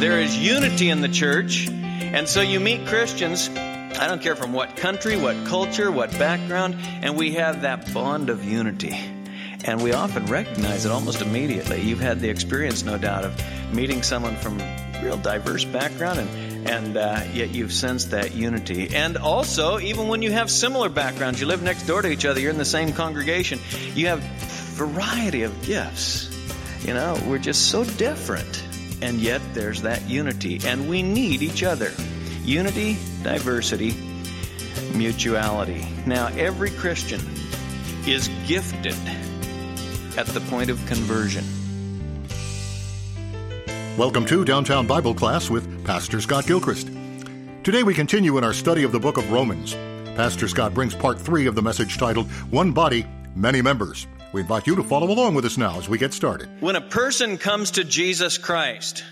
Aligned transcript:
There 0.00 0.20
is 0.20 0.36
unity 0.36 0.90
in 0.90 1.00
the 1.00 1.08
church. 1.08 1.68
And 1.68 2.28
so 2.28 2.40
you 2.40 2.60
meet 2.60 2.86
Christians, 2.86 3.48
I 3.48 4.06
don't 4.06 4.22
care 4.22 4.36
from 4.36 4.52
what 4.52 4.76
country, 4.76 5.16
what 5.16 5.46
culture, 5.46 5.90
what 5.90 6.10
background, 6.12 6.76
and 6.80 7.16
we 7.16 7.32
have 7.32 7.62
that 7.62 7.92
bond 7.92 8.30
of 8.30 8.44
unity. 8.44 8.94
And 9.64 9.82
we 9.82 9.92
often 9.92 10.26
recognize 10.26 10.84
it 10.84 10.92
almost 10.92 11.22
immediately. 11.22 11.80
You've 11.80 12.00
had 12.00 12.20
the 12.20 12.28
experience, 12.28 12.84
no 12.84 12.98
doubt, 12.98 13.24
of 13.24 13.74
meeting 13.74 14.02
someone 14.02 14.36
from 14.36 14.58
real 15.02 15.16
diverse 15.16 15.64
background 15.64 16.20
and, 16.20 16.68
and 16.68 16.96
uh, 16.96 17.22
yet 17.32 17.50
you've 17.50 17.72
sensed 17.72 18.10
that 18.10 18.34
unity. 18.34 18.94
And 18.94 19.16
also, 19.16 19.78
even 19.78 20.08
when 20.08 20.22
you 20.22 20.32
have 20.32 20.50
similar 20.50 20.88
backgrounds, 20.88 21.40
you 21.40 21.46
live 21.46 21.62
next 21.62 21.84
door 21.84 22.02
to 22.02 22.08
each 22.08 22.24
other, 22.24 22.40
you're 22.40 22.50
in 22.50 22.58
the 22.58 22.64
same 22.64 22.92
congregation, 22.92 23.58
you 23.94 24.08
have 24.08 24.20
variety 24.20 25.42
of 25.42 25.62
gifts. 25.62 26.32
You 26.84 26.94
know, 26.94 27.18
we're 27.26 27.38
just 27.38 27.70
so 27.70 27.84
different. 27.84 28.65
And 29.06 29.20
yet 29.20 29.40
there's 29.54 29.82
that 29.82 30.02
unity. 30.10 30.58
And 30.66 30.88
we 30.88 31.00
need 31.00 31.40
each 31.40 31.62
other. 31.62 31.92
Unity, 32.42 32.98
diversity, 33.22 33.94
mutuality. 34.94 35.86
Now, 36.06 36.26
every 36.36 36.70
Christian 36.70 37.20
is 38.04 38.26
gifted 38.48 38.96
at 40.18 40.26
the 40.26 40.40
point 40.50 40.70
of 40.70 40.84
conversion. 40.86 41.44
Welcome 43.96 44.26
to 44.26 44.44
Downtown 44.44 44.88
Bible 44.88 45.14
Class 45.14 45.50
with 45.50 45.84
Pastor 45.84 46.20
Scott 46.20 46.44
Gilchrist. 46.48 46.88
Today 47.62 47.84
we 47.84 47.94
continue 47.94 48.38
in 48.38 48.42
our 48.42 48.52
study 48.52 48.82
of 48.82 48.90
the 48.90 48.98
book 48.98 49.18
of 49.18 49.30
Romans. 49.30 49.74
Pastor 50.16 50.48
Scott 50.48 50.74
brings 50.74 50.96
part 50.96 51.20
three 51.20 51.46
of 51.46 51.54
the 51.54 51.62
message 51.62 51.96
titled 51.96 52.28
One 52.50 52.72
Body, 52.72 53.06
Many 53.36 53.62
Members. 53.62 54.08
We 54.36 54.42
invite 54.42 54.66
you 54.66 54.76
to 54.76 54.82
follow 54.82 55.10
along 55.10 55.34
with 55.34 55.46
us 55.46 55.56
now 55.56 55.78
as 55.78 55.88
we 55.88 55.96
get 55.96 56.12
started. 56.12 56.60
When 56.60 56.76
a 56.76 56.82
person 56.82 57.38
comes 57.38 57.70
to 57.70 57.84
Jesus 57.84 58.36
Christ, 58.36 59.02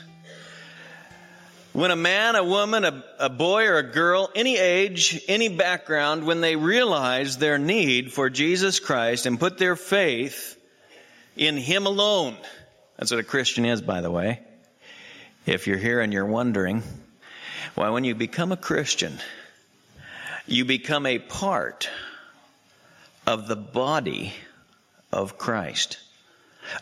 when 1.73 1.91
a 1.91 1.97
man, 1.97 2.37
a 2.37 2.45
woman, 2.45 2.85
a, 2.85 3.03
a, 3.19 3.31
boy, 3.31 3.65
or 3.65 3.79
a 3.79 3.91
girl, 3.91 4.29
any 4.35 4.59
age, 4.59 5.19
any 5.27 5.49
background, 5.49 6.27
when 6.27 6.43
they 6.43 6.57
realize 6.57 7.39
their 7.39 7.57
need 7.57 8.13
for 8.13 8.29
Jesus 8.29 8.81
Christ 8.81 9.25
and 9.25 9.41
put 9.41 9.57
their 9.57 9.77
faith 9.77 10.61
in 11.39 11.57
Him 11.57 11.87
alone, 11.87 12.37
that's 12.99 13.11
what 13.11 13.19
a 13.19 13.23
Christian 13.23 13.65
is, 13.65 13.81
by 13.81 14.03
the 14.03 14.11
way. 14.11 14.41
If 15.47 15.67
you're 15.67 15.79
here 15.79 16.03
and 16.03 16.13
you're 16.13 16.27
wondering, 16.27 16.83
why, 17.77 17.89
when 17.89 18.05
you 18.05 18.15
become 18.15 18.53
a 18.53 18.59
Christian, 18.59 19.19
you 20.47 20.67
become 20.67 21.07
a 21.07 21.19
part 21.19 21.89
of 23.27 23.49
the 23.49 23.57
body 23.57 24.35
of 25.15 25.39
Christ. 25.39 25.99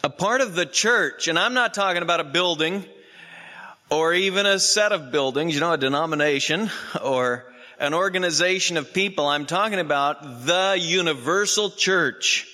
A 0.02 0.10
part 0.10 0.40
of 0.40 0.54
the 0.54 0.66
church, 0.66 1.28
and 1.28 1.38
I'm 1.38 1.54
not 1.54 1.74
talking 1.74 2.02
about 2.02 2.20
a 2.20 2.24
building 2.24 2.84
or 3.90 4.14
even 4.14 4.46
a 4.46 4.58
set 4.58 4.92
of 4.92 5.12
buildings, 5.12 5.54
you 5.54 5.60
know, 5.60 5.72
a 5.72 5.78
denomination 5.78 6.70
or 7.02 7.44
an 7.78 7.94
organization 7.94 8.76
of 8.78 8.94
people. 8.94 9.26
I'm 9.26 9.44
talking 9.44 9.78
about 9.78 10.46
the 10.46 10.78
universal 10.80 11.70
church. 11.70 12.48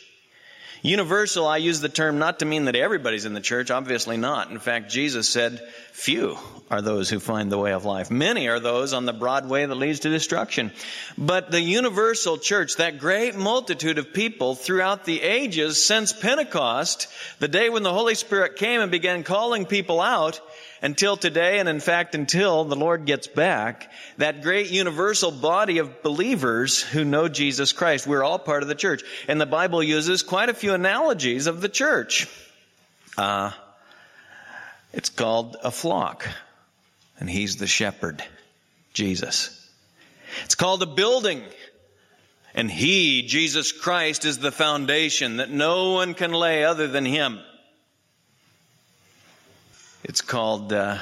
Universal, 0.82 1.46
I 1.46 1.56
use 1.56 1.80
the 1.80 1.88
term 1.88 2.18
not 2.18 2.38
to 2.38 2.44
mean 2.44 2.66
that 2.66 2.76
everybody's 2.76 3.24
in 3.24 3.34
the 3.34 3.40
church, 3.40 3.70
obviously 3.70 4.16
not. 4.16 4.50
In 4.50 4.58
fact, 4.58 4.90
Jesus 4.90 5.28
said, 5.28 5.60
few 5.92 6.38
are 6.70 6.80
those 6.80 7.10
who 7.10 7.18
find 7.18 7.50
the 7.50 7.58
way 7.58 7.72
of 7.72 7.84
life. 7.84 8.10
Many 8.10 8.48
are 8.48 8.60
those 8.60 8.92
on 8.92 9.04
the 9.04 9.12
broad 9.12 9.48
way 9.48 9.66
that 9.66 9.74
leads 9.74 10.00
to 10.00 10.10
destruction. 10.10 10.70
But 11.16 11.50
the 11.50 11.60
universal 11.60 12.38
church, 12.38 12.76
that 12.76 13.00
great 13.00 13.34
multitude 13.34 13.98
of 13.98 14.12
people 14.12 14.54
throughout 14.54 15.04
the 15.04 15.20
ages 15.20 15.84
since 15.84 16.12
Pentecost, 16.12 17.08
the 17.40 17.48
day 17.48 17.70
when 17.70 17.82
the 17.82 17.92
Holy 17.92 18.14
Spirit 18.14 18.56
came 18.56 18.80
and 18.80 18.90
began 18.90 19.24
calling 19.24 19.66
people 19.66 20.00
out, 20.00 20.40
until 20.82 21.16
today, 21.16 21.58
and 21.58 21.68
in 21.68 21.80
fact 21.80 22.14
until 22.14 22.64
the 22.64 22.76
Lord 22.76 23.04
gets 23.04 23.26
back, 23.26 23.90
that 24.16 24.42
great 24.42 24.70
universal 24.70 25.30
body 25.30 25.78
of 25.78 26.02
believers 26.02 26.82
who 26.82 27.04
know 27.04 27.28
Jesus 27.28 27.72
Christ. 27.72 28.06
We're 28.06 28.22
all 28.22 28.38
part 28.38 28.62
of 28.62 28.69
the 28.69 28.75
church. 28.75 29.03
And 29.26 29.41
the 29.41 29.47
Bible 29.47 29.82
uses 29.82 30.22
quite 30.22 30.48
a 30.48 30.54
few 30.54 30.75
analogies 30.75 31.47
of 31.47 31.60
the 31.60 31.69
church. 31.69 32.28
Uh, 33.16 33.50
it's 34.92 35.10
called 35.10 35.56
a 35.62 35.70
flock, 35.70 36.26
and 37.19 37.28
he's 37.28 37.56
the 37.56 37.66
shepherd, 37.66 38.22
Jesus. 38.94 39.54
It's 40.44 40.54
called 40.54 40.82
a 40.82 40.86
building, 40.86 41.42
and 42.54 42.70
he, 42.70 43.22
Jesus 43.22 43.72
Christ, 43.72 44.24
is 44.24 44.38
the 44.38 44.53
foundation 44.53 45.38
that 45.38 45.50
no 45.50 45.92
one 45.92 46.14
can 46.14 46.32
lay 46.32 46.64
other 46.64 46.86
than 46.86 47.04
him. 47.04 47.41
It's 50.04 50.20
called 50.20 50.72
uh, 50.72 50.98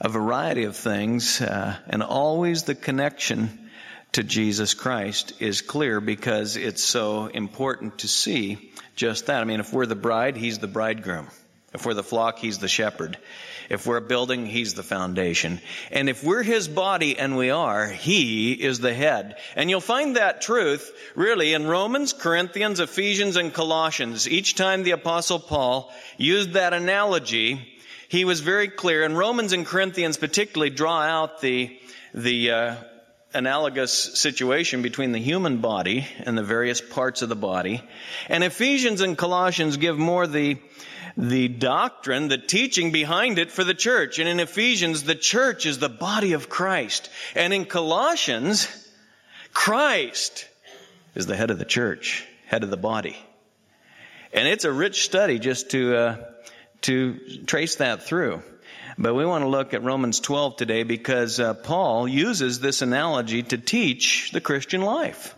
a 0.00 0.08
variety 0.08 0.64
of 0.64 0.76
things, 0.76 1.40
uh, 1.40 1.76
and 1.88 2.02
always 2.02 2.62
the 2.62 2.76
connection 2.76 3.70
to 4.12 4.22
Jesus 4.22 4.72
Christ 4.74 5.34
is 5.40 5.62
clear 5.62 6.00
because 6.00 6.56
it's 6.56 6.82
so 6.82 7.26
important 7.26 7.98
to 7.98 8.08
see 8.08 8.72
just 8.94 9.26
that. 9.26 9.40
I 9.40 9.44
mean, 9.44 9.58
if 9.58 9.72
we're 9.72 9.86
the 9.86 9.96
bride, 9.96 10.36
he's 10.36 10.58
the 10.58 10.68
bridegroom. 10.68 11.26
If 11.74 11.84
we're 11.84 11.94
the 11.94 12.04
flock, 12.04 12.38
he's 12.38 12.58
the 12.58 12.68
shepherd. 12.68 13.18
If 13.68 13.86
we're 13.86 13.98
a 13.98 14.02
building, 14.02 14.46
he's 14.46 14.74
the 14.74 14.82
foundation. 14.82 15.60
And 15.90 16.08
if 16.08 16.22
we're 16.22 16.42
his 16.42 16.68
body, 16.68 17.18
and 17.18 17.36
we 17.36 17.50
are, 17.50 17.86
he 17.86 18.52
is 18.52 18.78
the 18.78 18.94
head. 18.94 19.38
And 19.56 19.70
you'll 19.70 19.80
find 19.80 20.16
that 20.16 20.40
truth 20.40 20.92
really 21.16 21.52
in 21.52 21.66
Romans, 21.66 22.12
Corinthians, 22.12 22.80
Ephesians, 22.80 23.36
and 23.36 23.52
Colossians. 23.52 24.28
Each 24.28 24.54
time 24.54 24.82
the 24.82 24.90
apostle 24.92 25.38
Paul 25.38 25.92
used 26.16 26.52
that 26.52 26.74
analogy, 26.74 27.79
he 28.10 28.24
was 28.24 28.40
very 28.40 28.66
clear, 28.66 29.04
and 29.04 29.16
Romans 29.16 29.52
and 29.52 29.64
Corinthians 29.64 30.16
particularly 30.16 30.70
draw 30.70 31.00
out 31.00 31.40
the, 31.40 31.78
the 32.12 32.50
uh, 32.50 32.74
analogous 33.32 33.92
situation 33.92 34.82
between 34.82 35.12
the 35.12 35.20
human 35.20 35.58
body 35.58 36.08
and 36.18 36.36
the 36.36 36.42
various 36.42 36.80
parts 36.80 37.22
of 37.22 37.28
the 37.28 37.36
body. 37.36 37.80
And 38.28 38.42
Ephesians 38.42 39.00
and 39.00 39.16
Colossians 39.16 39.76
give 39.76 39.96
more 39.96 40.26
the, 40.26 40.58
the 41.16 41.46
doctrine, 41.46 42.26
the 42.26 42.36
teaching 42.36 42.90
behind 42.90 43.38
it 43.38 43.52
for 43.52 43.62
the 43.62 43.74
church. 43.74 44.18
And 44.18 44.28
in 44.28 44.40
Ephesians, 44.40 45.04
the 45.04 45.14
church 45.14 45.64
is 45.64 45.78
the 45.78 45.88
body 45.88 46.32
of 46.32 46.48
Christ. 46.48 47.10
And 47.36 47.54
in 47.54 47.64
Colossians, 47.64 48.66
Christ 49.52 50.48
is 51.14 51.26
the 51.26 51.36
head 51.36 51.52
of 51.52 51.60
the 51.60 51.64
church, 51.64 52.26
head 52.46 52.64
of 52.64 52.70
the 52.70 52.76
body. 52.76 53.16
And 54.32 54.48
it's 54.48 54.64
a 54.64 54.72
rich 54.72 55.04
study 55.04 55.38
just 55.38 55.70
to, 55.70 55.96
uh, 55.96 56.16
to 56.82 57.44
trace 57.46 57.76
that 57.76 58.02
through. 58.02 58.42
But 58.98 59.14
we 59.14 59.24
want 59.24 59.44
to 59.44 59.48
look 59.48 59.72
at 59.72 59.82
Romans 59.82 60.20
12 60.20 60.56
today 60.56 60.82
because 60.82 61.40
uh, 61.40 61.54
Paul 61.54 62.06
uses 62.06 62.60
this 62.60 62.82
analogy 62.82 63.42
to 63.44 63.58
teach 63.58 64.30
the 64.32 64.40
Christian 64.40 64.82
life. 64.82 65.34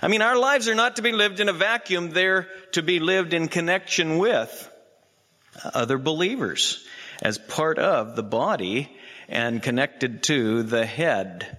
I 0.00 0.08
mean, 0.08 0.22
our 0.22 0.36
lives 0.36 0.68
are 0.68 0.74
not 0.74 0.96
to 0.96 1.02
be 1.02 1.12
lived 1.12 1.40
in 1.40 1.48
a 1.48 1.52
vacuum. 1.52 2.10
They're 2.10 2.48
to 2.72 2.82
be 2.82 3.00
lived 3.00 3.34
in 3.34 3.48
connection 3.48 4.18
with 4.18 4.70
other 5.74 5.98
believers 5.98 6.84
as 7.20 7.38
part 7.38 7.78
of 7.78 8.16
the 8.16 8.22
body 8.22 8.90
and 9.28 9.62
connected 9.62 10.22
to 10.24 10.62
the 10.62 10.86
head 10.86 11.58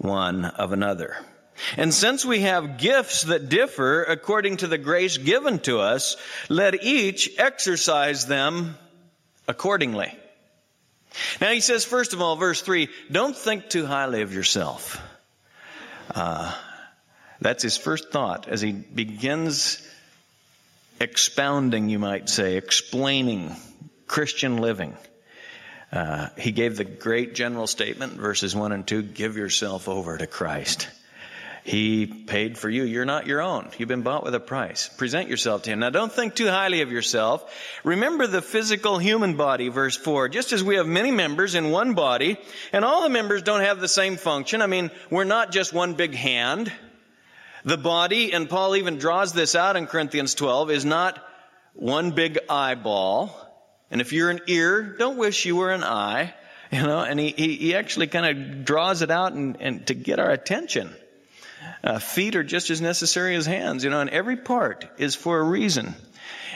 one 0.00 0.46
of 0.46 0.72
another. 0.72 1.16
And 1.76 1.92
since 1.92 2.24
we 2.24 2.40
have 2.40 2.78
gifts 2.78 3.24
that 3.24 3.50
differ 3.50 4.02
according 4.02 4.58
to 4.58 4.66
the 4.66 4.78
grace 4.78 5.18
given 5.18 5.58
to 5.60 5.80
us, 5.80 6.16
let 6.48 6.82
each 6.82 7.30
exercise 7.38 8.26
them 8.26 8.76
accordingly. 9.46 10.16
Now 11.40 11.50
he 11.50 11.60
says, 11.60 11.84
first 11.84 12.14
of 12.14 12.22
all, 12.22 12.36
verse 12.36 12.62
3, 12.62 12.88
don't 13.10 13.36
think 13.36 13.68
too 13.68 13.84
highly 13.84 14.22
of 14.22 14.32
yourself. 14.32 15.00
Uh, 16.14 16.54
that's 17.40 17.62
his 17.62 17.76
first 17.76 18.10
thought 18.10 18.48
as 18.48 18.60
he 18.60 18.72
begins 18.72 19.86
expounding, 20.98 21.88
you 21.88 21.98
might 21.98 22.28
say, 22.28 22.56
explaining 22.56 23.54
Christian 24.06 24.58
living. 24.58 24.96
Uh, 25.92 26.28
he 26.38 26.52
gave 26.52 26.76
the 26.76 26.84
great 26.84 27.34
general 27.34 27.66
statement, 27.66 28.12
verses 28.12 28.54
1 28.54 28.72
and 28.72 28.86
2 28.86 29.02
give 29.02 29.36
yourself 29.36 29.88
over 29.88 30.16
to 30.16 30.26
Christ. 30.26 30.88
He 31.64 32.06
paid 32.06 32.56
for 32.56 32.70
you. 32.70 32.84
You're 32.84 33.04
not 33.04 33.26
your 33.26 33.42
own. 33.42 33.70
You've 33.76 33.88
been 33.88 34.02
bought 34.02 34.24
with 34.24 34.34
a 34.34 34.40
price. 34.40 34.88
Present 34.88 35.28
yourself 35.28 35.62
to 35.62 35.70
Him. 35.70 35.80
Now 35.80 35.90
don't 35.90 36.12
think 36.12 36.34
too 36.34 36.48
highly 36.48 36.80
of 36.80 36.90
yourself. 36.90 37.44
Remember 37.84 38.26
the 38.26 38.40
physical 38.40 38.98
human 38.98 39.36
body, 39.36 39.68
verse 39.68 39.96
4. 39.96 40.28
Just 40.28 40.52
as 40.52 40.64
we 40.64 40.76
have 40.76 40.86
many 40.86 41.10
members 41.10 41.54
in 41.54 41.70
one 41.70 41.94
body, 41.94 42.38
and 42.72 42.84
all 42.84 43.02
the 43.02 43.10
members 43.10 43.42
don't 43.42 43.60
have 43.60 43.78
the 43.78 43.88
same 43.88 44.16
function. 44.16 44.62
I 44.62 44.66
mean, 44.66 44.90
we're 45.10 45.24
not 45.24 45.52
just 45.52 45.72
one 45.72 45.94
big 45.94 46.14
hand. 46.14 46.72
The 47.64 47.76
body, 47.76 48.32
and 48.32 48.48
Paul 48.48 48.76
even 48.76 48.96
draws 48.96 49.34
this 49.34 49.54
out 49.54 49.76
in 49.76 49.86
Corinthians 49.86 50.34
12, 50.34 50.70
is 50.70 50.84
not 50.86 51.22
one 51.74 52.12
big 52.12 52.38
eyeball. 52.48 53.49
And 53.90 54.00
if 54.00 54.12
you're 54.12 54.30
an 54.30 54.40
ear, 54.46 54.82
don't 54.82 55.16
wish 55.16 55.44
you 55.44 55.56
were 55.56 55.70
an 55.70 55.84
eye. 55.84 56.34
You 56.72 56.82
know, 56.82 57.00
and 57.00 57.18
he, 57.18 57.30
he, 57.32 57.74
actually 57.74 58.06
kind 58.06 58.26
of 58.26 58.64
draws 58.64 59.02
it 59.02 59.10
out 59.10 59.32
and, 59.32 59.56
and 59.60 59.84
to 59.88 59.94
get 59.94 60.20
our 60.20 60.30
attention. 60.30 60.94
Uh, 61.82 61.98
feet 61.98 62.36
are 62.36 62.44
just 62.44 62.70
as 62.70 62.80
necessary 62.80 63.34
as 63.34 63.44
hands, 63.44 63.82
you 63.82 63.90
know, 63.90 64.00
and 64.00 64.08
every 64.08 64.36
part 64.36 64.86
is 64.96 65.16
for 65.16 65.40
a 65.40 65.42
reason. 65.42 65.96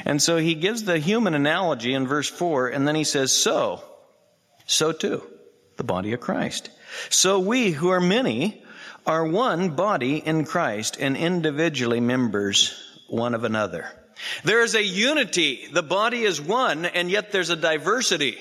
And 0.05 0.23
so 0.23 0.37
he 0.37 0.55
gives 0.55 0.85
the 0.85 0.99
human 0.99 1.35
analogy 1.35 1.95
in 1.95 2.07
verse 2.07 2.29
4, 2.29 2.69
and 2.69 2.87
then 2.87 2.95
he 2.95 3.03
says, 3.03 3.33
So, 3.33 3.83
so 4.67 4.93
too, 4.93 5.25
the 5.79 5.83
body 5.83 6.13
of 6.13 6.21
Christ. 6.21 6.71
So 7.11 7.41
we 7.41 7.73
who 7.73 7.89
are 7.89 8.01
many 8.01 8.63
are 9.07 9.27
one 9.27 9.71
body 9.71 10.17
in 10.19 10.45
Christ 10.45 10.97
and 11.01 11.17
individually 11.17 12.01
members 12.01 12.81
one 13.09 13.35
of 13.35 13.45
another. 13.45 13.89
There 14.45 14.63
is 14.63 14.75
a 14.75 14.83
unity. 14.83 15.69
The 15.73 15.83
body 15.83 16.23
is 16.23 16.41
one, 16.41 16.85
and 16.85 17.11
yet 17.11 17.33
there's 17.33 17.51
a 17.51 17.57
diversity. 17.57 18.39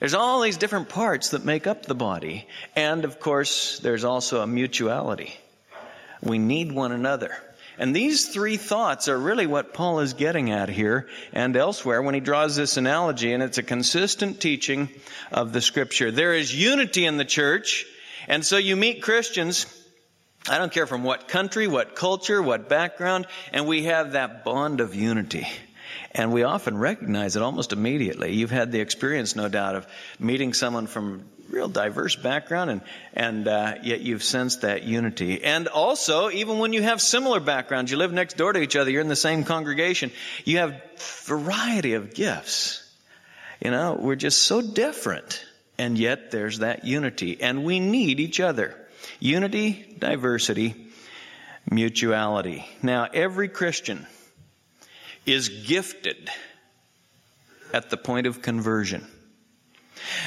There's 0.00 0.14
all 0.14 0.40
these 0.40 0.58
different 0.58 0.88
parts 0.88 1.30
that 1.30 1.44
make 1.44 1.66
up 1.66 1.84
the 1.84 1.94
body. 1.94 2.46
And 2.76 3.04
of 3.04 3.18
course, 3.18 3.80
there's 3.80 4.04
also 4.04 4.40
a 4.40 4.46
mutuality. 4.46 5.34
We 6.22 6.38
need 6.38 6.72
one 6.72 6.92
another. 6.92 7.36
And 7.78 7.94
these 7.94 8.28
three 8.28 8.56
thoughts 8.56 9.06
are 9.08 9.18
really 9.18 9.46
what 9.46 9.72
Paul 9.72 10.00
is 10.00 10.14
getting 10.14 10.50
at 10.50 10.68
here 10.68 11.08
and 11.32 11.56
elsewhere 11.56 12.02
when 12.02 12.14
he 12.14 12.20
draws 12.20 12.56
this 12.56 12.76
analogy, 12.76 13.32
and 13.32 13.42
it's 13.42 13.58
a 13.58 13.62
consistent 13.62 14.40
teaching 14.40 14.88
of 15.30 15.52
the 15.52 15.60
scripture. 15.60 16.10
There 16.10 16.34
is 16.34 16.54
unity 16.54 17.04
in 17.04 17.18
the 17.18 17.24
church, 17.24 17.86
and 18.26 18.44
so 18.44 18.56
you 18.56 18.74
meet 18.74 19.02
Christians, 19.02 19.66
I 20.48 20.58
don't 20.58 20.72
care 20.72 20.86
from 20.86 21.04
what 21.04 21.28
country, 21.28 21.66
what 21.66 21.94
culture, 21.94 22.42
what 22.42 22.68
background, 22.68 23.26
and 23.52 23.66
we 23.66 23.84
have 23.84 24.12
that 24.12 24.44
bond 24.44 24.80
of 24.80 24.94
unity. 24.94 25.46
And 26.12 26.32
we 26.32 26.42
often 26.42 26.78
recognize 26.78 27.36
it 27.36 27.42
almost 27.42 27.72
immediately. 27.72 28.34
You've 28.34 28.50
had 28.50 28.72
the 28.72 28.80
experience, 28.80 29.36
no 29.36 29.48
doubt, 29.48 29.74
of 29.74 29.86
meeting 30.18 30.54
someone 30.54 30.86
from 30.86 31.24
real 31.50 31.68
diverse 31.68 32.16
background, 32.16 32.70
and 32.70 32.80
and 33.14 33.48
uh, 33.48 33.74
yet 33.82 34.00
you've 34.00 34.22
sensed 34.22 34.62
that 34.62 34.84
unity. 34.84 35.42
And 35.42 35.68
also, 35.68 36.30
even 36.30 36.58
when 36.58 36.72
you 36.72 36.82
have 36.82 37.00
similar 37.00 37.40
backgrounds, 37.40 37.90
you 37.90 37.96
live 37.96 38.12
next 38.12 38.36
door 38.36 38.52
to 38.52 38.60
each 38.60 38.76
other, 38.76 38.90
you're 38.90 39.00
in 39.00 39.08
the 39.08 39.16
same 39.16 39.44
congregation, 39.44 40.10
you 40.44 40.58
have 40.58 40.82
variety 41.24 41.94
of 41.94 42.14
gifts. 42.14 42.84
You 43.60 43.70
know, 43.70 43.98
we're 44.00 44.16
just 44.16 44.42
so 44.44 44.60
different. 44.60 45.44
And 45.78 45.96
yet 45.96 46.30
there's 46.30 46.58
that 46.58 46.84
unity. 46.84 47.40
And 47.40 47.64
we 47.64 47.80
need 47.80 48.20
each 48.20 48.40
other. 48.40 48.74
Unity, 49.20 49.96
diversity, 49.98 50.74
mutuality. 51.70 52.64
Now, 52.82 53.08
every 53.12 53.48
Christian 53.48 54.06
is 55.26 55.48
gifted 55.48 56.30
at 57.72 57.90
the 57.90 57.96
point 57.96 58.26
of 58.26 58.42
conversion. 58.42 59.06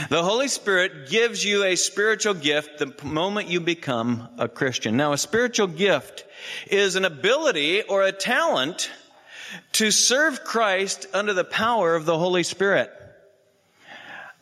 The 0.09 0.23
Holy 0.23 0.47
Spirit 0.47 1.09
gives 1.09 1.43
you 1.43 1.63
a 1.63 1.75
spiritual 1.75 2.33
gift 2.33 2.79
the 2.79 2.93
moment 3.05 3.47
you 3.47 3.61
become 3.61 4.27
a 4.37 4.47
Christian. 4.47 4.97
Now, 4.97 5.13
a 5.13 5.17
spiritual 5.17 5.67
gift 5.67 6.25
is 6.69 6.95
an 6.95 7.05
ability 7.05 7.81
or 7.83 8.03
a 8.03 8.11
talent 8.11 8.91
to 9.73 9.91
serve 9.91 10.43
Christ 10.43 11.07
under 11.13 11.33
the 11.33 11.43
power 11.43 11.95
of 11.95 12.05
the 12.05 12.17
Holy 12.17 12.43
Spirit. 12.43 12.91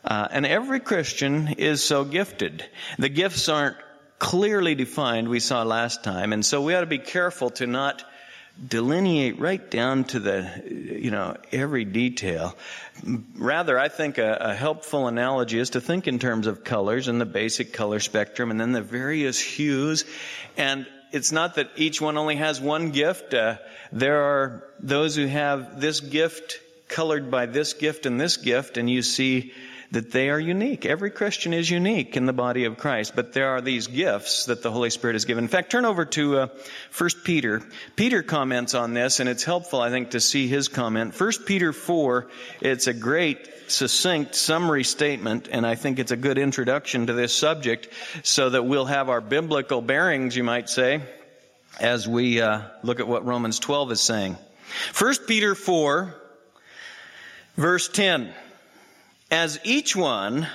Uh, 0.04 0.28
and 0.30 0.46
every 0.46 0.80
Christian 0.80 1.48
is 1.58 1.82
so 1.82 2.04
gifted. 2.04 2.64
The 2.98 3.08
gifts 3.08 3.48
aren't 3.48 3.76
clearly 4.20 4.76
defined, 4.76 5.28
we 5.28 5.40
saw 5.40 5.64
last 5.64 6.04
time, 6.04 6.32
and 6.32 6.46
so 6.46 6.62
we 6.62 6.74
ought 6.76 6.82
to 6.82 6.86
be 6.86 6.98
careful 6.98 7.50
to 7.50 7.66
not 7.66 8.04
delineate 8.68 9.40
right 9.40 9.70
down 9.70 10.04
to 10.04 10.20
the, 10.20 10.62
you 10.68 11.10
know, 11.10 11.36
every 11.50 11.84
detail. 11.84 12.54
Rather, 13.36 13.78
I 13.78 13.88
think 13.88 14.18
a, 14.18 14.36
a, 14.40 14.54
helpful 14.54 15.08
analogy 15.08 15.58
is 15.58 15.70
to 15.70 15.80
think 15.80 16.06
in 16.06 16.18
terms 16.18 16.46
of 16.46 16.62
colors 16.62 17.08
and 17.08 17.18
the 17.18 17.26
basic 17.26 17.72
color 17.72 18.00
spectrum 18.00 18.50
and 18.50 18.60
then 18.60 18.72
the 18.72 18.82
various 18.82 19.40
hues. 19.40 20.04
And 20.58 20.86
it's 21.10 21.32
not 21.32 21.54
that 21.54 21.70
each 21.76 22.02
one 22.02 22.18
only 22.18 22.36
has 22.36 22.60
one 22.60 22.90
gift. 22.90 23.32
Uh, 23.32 23.56
there 23.92 24.20
are 24.22 24.64
those 24.78 25.16
who 25.16 25.26
have 25.26 25.80
this 25.80 26.00
gift 26.00 26.60
colored 26.88 27.30
by 27.30 27.46
this 27.46 27.72
gift 27.72 28.04
and 28.04 28.20
this 28.20 28.36
gift, 28.36 28.76
and 28.76 28.90
you 28.90 29.00
see 29.00 29.54
that 29.92 30.12
they 30.12 30.30
are 30.30 30.38
unique. 30.38 30.86
Every 30.86 31.10
Christian 31.10 31.52
is 31.52 31.68
unique 31.68 32.16
in 32.16 32.26
the 32.26 32.32
body 32.32 32.64
of 32.64 32.78
Christ, 32.78 33.14
but 33.16 33.32
there 33.32 33.48
are 33.48 33.60
these 33.60 33.88
gifts 33.88 34.44
that 34.44 34.62
the 34.62 34.70
Holy 34.70 34.90
Spirit 34.90 35.14
has 35.14 35.24
given. 35.24 35.44
In 35.44 35.48
fact, 35.48 35.72
turn 35.72 35.84
over 35.84 36.04
to 36.04 36.38
uh, 36.38 36.46
1 36.96 37.10
Peter. 37.24 37.62
Peter 37.96 38.22
comments 38.22 38.74
on 38.74 38.94
this, 38.94 39.18
and 39.18 39.28
it's 39.28 39.42
helpful, 39.42 39.80
I 39.80 39.90
think, 39.90 40.10
to 40.10 40.20
see 40.20 40.46
his 40.46 40.68
comment. 40.68 41.18
1 41.18 41.32
Peter 41.44 41.72
4, 41.72 42.28
it's 42.60 42.86
a 42.86 42.92
great, 42.92 43.48
succinct 43.66 44.36
summary 44.36 44.84
statement, 44.84 45.48
and 45.50 45.66
I 45.66 45.74
think 45.74 45.98
it's 45.98 46.12
a 46.12 46.16
good 46.16 46.38
introduction 46.38 47.08
to 47.08 47.12
this 47.12 47.34
subject 47.34 47.88
so 48.22 48.50
that 48.50 48.64
we'll 48.64 48.86
have 48.86 49.08
our 49.08 49.20
biblical 49.20 49.82
bearings, 49.82 50.36
you 50.36 50.44
might 50.44 50.68
say, 50.68 51.00
as 51.80 52.06
we 52.06 52.40
uh, 52.40 52.62
look 52.84 53.00
at 53.00 53.08
what 53.08 53.24
Romans 53.24 53.58
12 53.58 53.92
is 53.92 54.00
saying. 54.00 54.36
1 54.96 55.14
Peter 55.26 55.56
4, 55.56 56.14
verse 57.56 57.88
10 57.88 58.32
as 59.30 59.60
each 59.64 59.94
one 59.94 60.46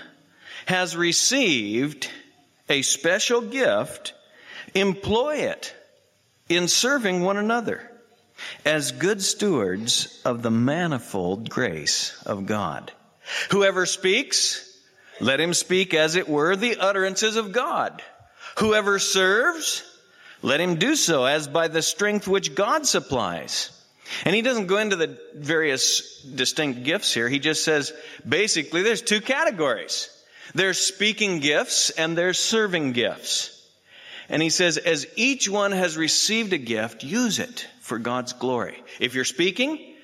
has 0.65 0.97
received 0.97 2.09
a 2.69 2.81
special 2.81 3.41
gift, 3.41 4.13
employ 4.73 5.35
it 5.37 5.73
in 6.49 6.67
serving 6.67 7.21
one 7.21 7.37
another 7.37 7.91
as 8.65 8.91
good 8.91 9.21
stewards 9.21 10.21
of 10.25 10.41
the 10.41 10.51
manifold 10.51 11.49
grace 11.49 12.21
of 12.25 12.45
God. 12.45 12.91
Whoever 13.51 13.85
speaks, 13.85 14.61
let 15.21 15.39
him 15.39 15.53
speak 15.53 15.93
as 15.93 16.15
it 16.15 16.27
were 16.27 16.55
the 16.55 16.77
utterances 16.77 17.37
of 17.37 17.51
God. 17.51 18.01
Whoever 18.57 18.99
serves, 18.99 19.83
let 20.41 20.59
him 20.59 20.75
do 20.75 20.95
so 20.95 21.25
as 21.25 21.47
by 21.47 21.67
the 21.67 21.81
strength 21.81 22.27
which 22.27 22.55
God 22.55 22.85
supplies 22.85 23.71
and 24.23 24.35
he 24.35 24.41
doesn't 24.41 24.67
go 24.67 24.77
into 24.77 24.95
the 24.95 25.17
various 25.33 26.21
distinct 26.21 26.83
gifts 26.83 27.13
here. 27.13 27.27
He 27.29 27.39
just 27.39 27.63
says, 27.63 27.93
basically, 28.27 28.83
there's 28.83 29.01
two 29.01 29.21
categories. 29.21 30.09
There's 30.53 30.77
speaking 30.77 31.39
gifts 31.39 31.89
and 31.89 32.17
there's 32.17 32.39
serving 32.39 32.93
gifts. 32.93 33.51
And 34.29 34.41
he 34.41 34.49
says, 34.49 34.77
as 34.77 35.07
each 35.15 35.49
one 35.49 35.71
has 35.71 35.97
received 35.97 36.53
a 36.53 36.57
gift, 36.57 37.03
use 37.03 37.39
it 37.39 37.67
for 37.81 37.99
God's 37.99 38.33
glory. 38.33 38.83
If 38.99 39.13
you're 39.13 39.25
speaking, 39.25 39.95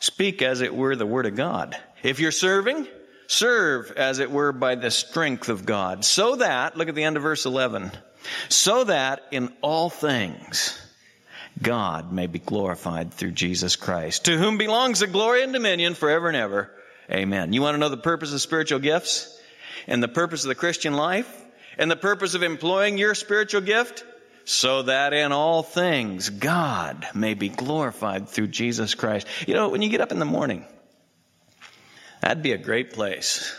speak 0.00 0.42
as 0.42 0.60
it 0.60 0.74
were 0.74 0.96
the 0.96 1.06
word 1.06 1.26
of 1.26 1.36
God. 1.36 1.76
If 2.02 2.20
you're 2.20 2.32
serving, 2.32 2.86
serve 3.26 3.92
as 3.92 4.18
it 4.18 4.30
were 4.30 4.52
by 4.52 4.74
the 4.74 4.90
strength 4.90 5.48
of 5.48 5.66
God. 5.66 6.04
So 6.04 6.36
that, 6.36 6.76
look 6.76 6.88
at 6.88 6.94
the 6.94 7.04
end 7.04 7.16
of 7.16 7.22
verse 7.22 7.46
11, 7.46 7.92
so 8.48 8.84
that 8.84 9.22
in 9.30 9.52
all 9.62 9.90
things, 9.90 10.80
God 11.62 12.12
may 12.12 12.26
be 12.26 12.38
glorified 12.38 13.12
through 13.12 13.32
Jesus 13.32 13.76
Christ, 13.76 14.26
to 14.26 14.36
whom 14.36 14.58
belongs 14.58 15.00
the 15.00 15.06
glory 15.06 15.42
and 15.42 15.52
dominion 15.52 15.94
forever 15.94 16.28
and 16.28 16.36
ever. 16.36 16.70
Amen. 17.10 17.52
You 17.52 17.62
want 17.62 17.74
to 17.74 17.78
know 17.78 17.88
the 17.88 17.96
purpose 17.96 18.32
of 18.32 18.40
spiritual 18.40 18.78
gifts? 18.78 19.34
And 19.86 20.02
the 20.02 20.08
purpose 20.08 20.44
of 20.44 20.48
the 20.48 20.54
Christian 20.54 20.94
life? 20.94 21.28
And 21.78 21.90
the 21.90 21.96
purpose 21.96 22.34
of 22.34 22.42
employing 22.42 22.98
your 22.98 23.14
spiritual 23.14 23.62
gift? 23.62 24.04
So 24.44 24.82
that 24.82 25.12
in 25.12 25.32
all 25.32 25.62
things 25.62 26.30
God 26.30 27.06
may 27.14 27.34
be 27.34 27.48
glorified 27.48 28.28
through 28.28 28.48
Jesus 28.48 28.94
Christ. 28.94 29.26
You 29.46 29.54
know, 29.54 29.68
when 29.68 29.82
you 29.82 29.88
get 29.88 30.00
up 30.00 30.12
in 30.12 30.18
the 30.18 30.24
morning, 30.24 30.64
that'd 32.20 32.42
be 32.42 32.52
a 32.52 32.58
great 32.58 32.92
place 32.92 33.54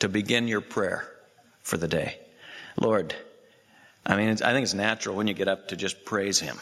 to 0.00 0.08
begin 0.08 0.48
your 0.48 0.60
prayer 0.60 1.08
for 1.62 1.76
the 1.76 1.88
day. 1.88 2.18
Lord, 2.80 3.14
I 4.04 4.16
mean, 4.16 4.30
I 4.30 4.52
think 4.52 4.64
it's 4.64 4.74
natural 4.74 5.16
when 5.16 5.26
you 5.26 5.34
get 5.34 5.48
up 5.48 5.68
to 5.68 5.76
just 5.76 6.04
praise 6.04 6.40
Him. 6.40 6.58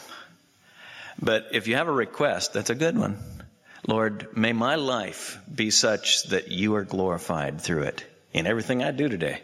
But 1.21 1.47
if 1.51 1.67
you 1.67 1.75
have 1.75 1.87
a 1.87 1.91
request, 1.91 2.53
that's 2.53 2.69
a 2.69 2.75
good 2.75 2.97
one. 2.97 3.17
Lord, 3.87 4.35
may 4.35 4.53
my 4.53 4.75
life 4.75 5.39
be 5.53 5.69
such 5.69 6.23
that 6.29 6.49
you 6.49 6.75
are 6.75 6.85
glorified 6.85 7.59
through 7.61 7.83
it 7.83 8.05
in 8.31 8.47
everything 8.47 8.81
I 8.83 8.91
do 8.91 9.09
today. 9.09 9.41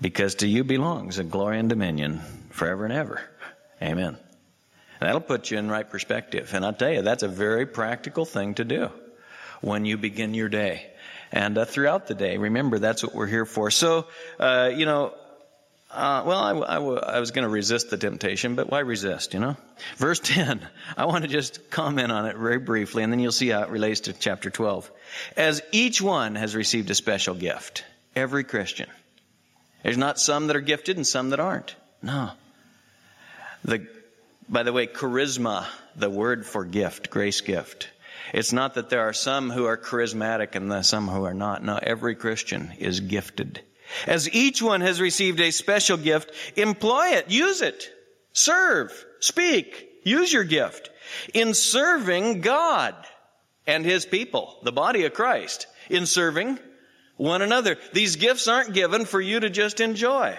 Because 0.00 0.36
to 0.36 0.46
you 0.46 0.62
belongs 0.62 1.18
a 1.18 1.24
glory 1.24 1.58
and 1.58 1.68
dominion 1.68 2.20
forever 2.50 2.84
and 2.84 2.92
ever. 2.92 3.20
Amen. 3.82 4.16
That'll 5.00 5.20
put 5.20 5.50
you 5.50 5.58
in 5.58 5.70
right 5.70 5.88
perspective. 5.88 6.52
And 6.52 6.64
I'll 6.64 6.74
tell 6.74 6.92
you, 6.92 7.02
that's 7.02 7.22
a 7.22 7.28
very 7.28 7.66
practical 7.66 8.26
thing 8.26 8.54
to 8.54 8.64
do 8.64 8.90
when 9.62 9.84
you 9.86 9.96
begin 9.96 10.34
your 10.34 10.48
day. 10.50 10.86
And 11.32 11.56
uh, 11.56 11.64
throughout 11.64 12.06
the 12.06 12.14
day, 12.14 12.36
remember 12.36 12.78
that's 12.78 13.02
what 13.02 13.14
we're 13.14 13.26
here 13.26 13.46
for. 13.46 13.70
So, 13.70 14.06
uh, 14.38 14.70
you 14.74 14.84
know, 14.84 15.14
Uh, 15.90 16.22
well, 16.24 16.38
I, 16.38 16.52
I, 16.52 16.76
I 17.16 17.18
was 17.18 17.32
going 17.32 17.42
to 17.42 17.48
resist 17.48 17.90
the 17.90 17.96
temptation, 17.96 18.54
but 18.54 18.70
why 18.70 18.78
resist, 18.78 19.34
you 19.34 19.40
know? 19.40 19.56
Verse 19.96 20.20
10, 20.20 20.60
I 20.96 21.06
want 21.06 21.24
to 21.24 21.28
just 21.28 21.68
comment 21.70 22.12
on 22.12 22.26
it 22.26 22.36
very 22.36 22.58
briefly, 22.58 23.02
and 23.02 23.12
then 23.12 23.18
you'll 23.18 23.32
see 23.32 23.48
how 23.48 23.62
it 23.62 23.70
relates 23.70 24.00
to 24.00 24.12
chapter 24.12 24.50
12. 24.50 24.88
As 25.36 25.62
each 25.72 26.00
one 26.00 26.36
has 26.36 26.54
received 26.54 26.90
a 26.90 26.94
special 26.94 27.34
gift, 27.34 27.84
every 28.14 28.44
Christian. 28.44 28.88
There's 29.82 29.98
not 29.98 30.20
some 30.20 30.46
that 30.46 30.56
are 30.56 30.60
gifted 30.60 30.96
and 30.96 31.06
some 31.06 31.30
that 31.30 31.40
aren't. 31.40 31.74
No. 32.02 32.30
The, 33.64 33.86
by 34.48 34.62
the 34.62 34.72
way, 34.72 34.86
charisma, 34.86 35.66
the 35.96 36.10
word 36.10 36.46
for 36.46 36.64
gift, 36.64 37.10
grace 37.10 37.40
gift. 37.40 37.88
It's 38.32 38.52
not 38.52 38.74
that 38.74 38.90
there 38.90 39.00
are 39.00 39.12
some 39.12 39.50
who 39.50 39.64
are 39.64 39.76
charismatic 39.76 40.54
and 40.54 40.86
some 40.86 41.08
who 41.08 41.24
are 41.24 41.34
not. 41.34 41.64
No, 41.64 41.80
every 41.82 42.14
Christian 42.14 42.72
is 42.78 43.00
gifted. 43.00 43.60
As 44.06 44.32
each 44.32 44.62
one 44.62 44.80
has 44.80 45.00
received 45.00 45.40
a 45.40 45.50
special 45.50 45.96
gift, 45.96 46.32
employ 46.56 47.08
it, 47.08 47.30
use 47.30 47.62
it, 47.62 47.90
serve, 48.32 48.92
speak, 49.20 49.88
use 50.04 50.32
your 50.32 50.44
gift 50.44 50.90
in 51.34 51.54
serving 51.54 52.40
God 52.40 52.94
and 53.66 53.84
His 53.84 54.04
people, 54.06 54.58
the 54.62 54.72
body 54.72 55.04
of 55.04 55.14
Christ, 55.14 55.66
in 55.88 56.06
serving 56.06 56.58
one 57.16 57.42
another. 57.42 57.76
These 57.92 58.16
gifts 58.16 58.48
aren't 58.48 58.74
given 58.74 59.04
for 59.04 59.20
you 59.20 59.40
to 59.40 59.50
just 59.50 59.80
enjoy. 59.80 60.36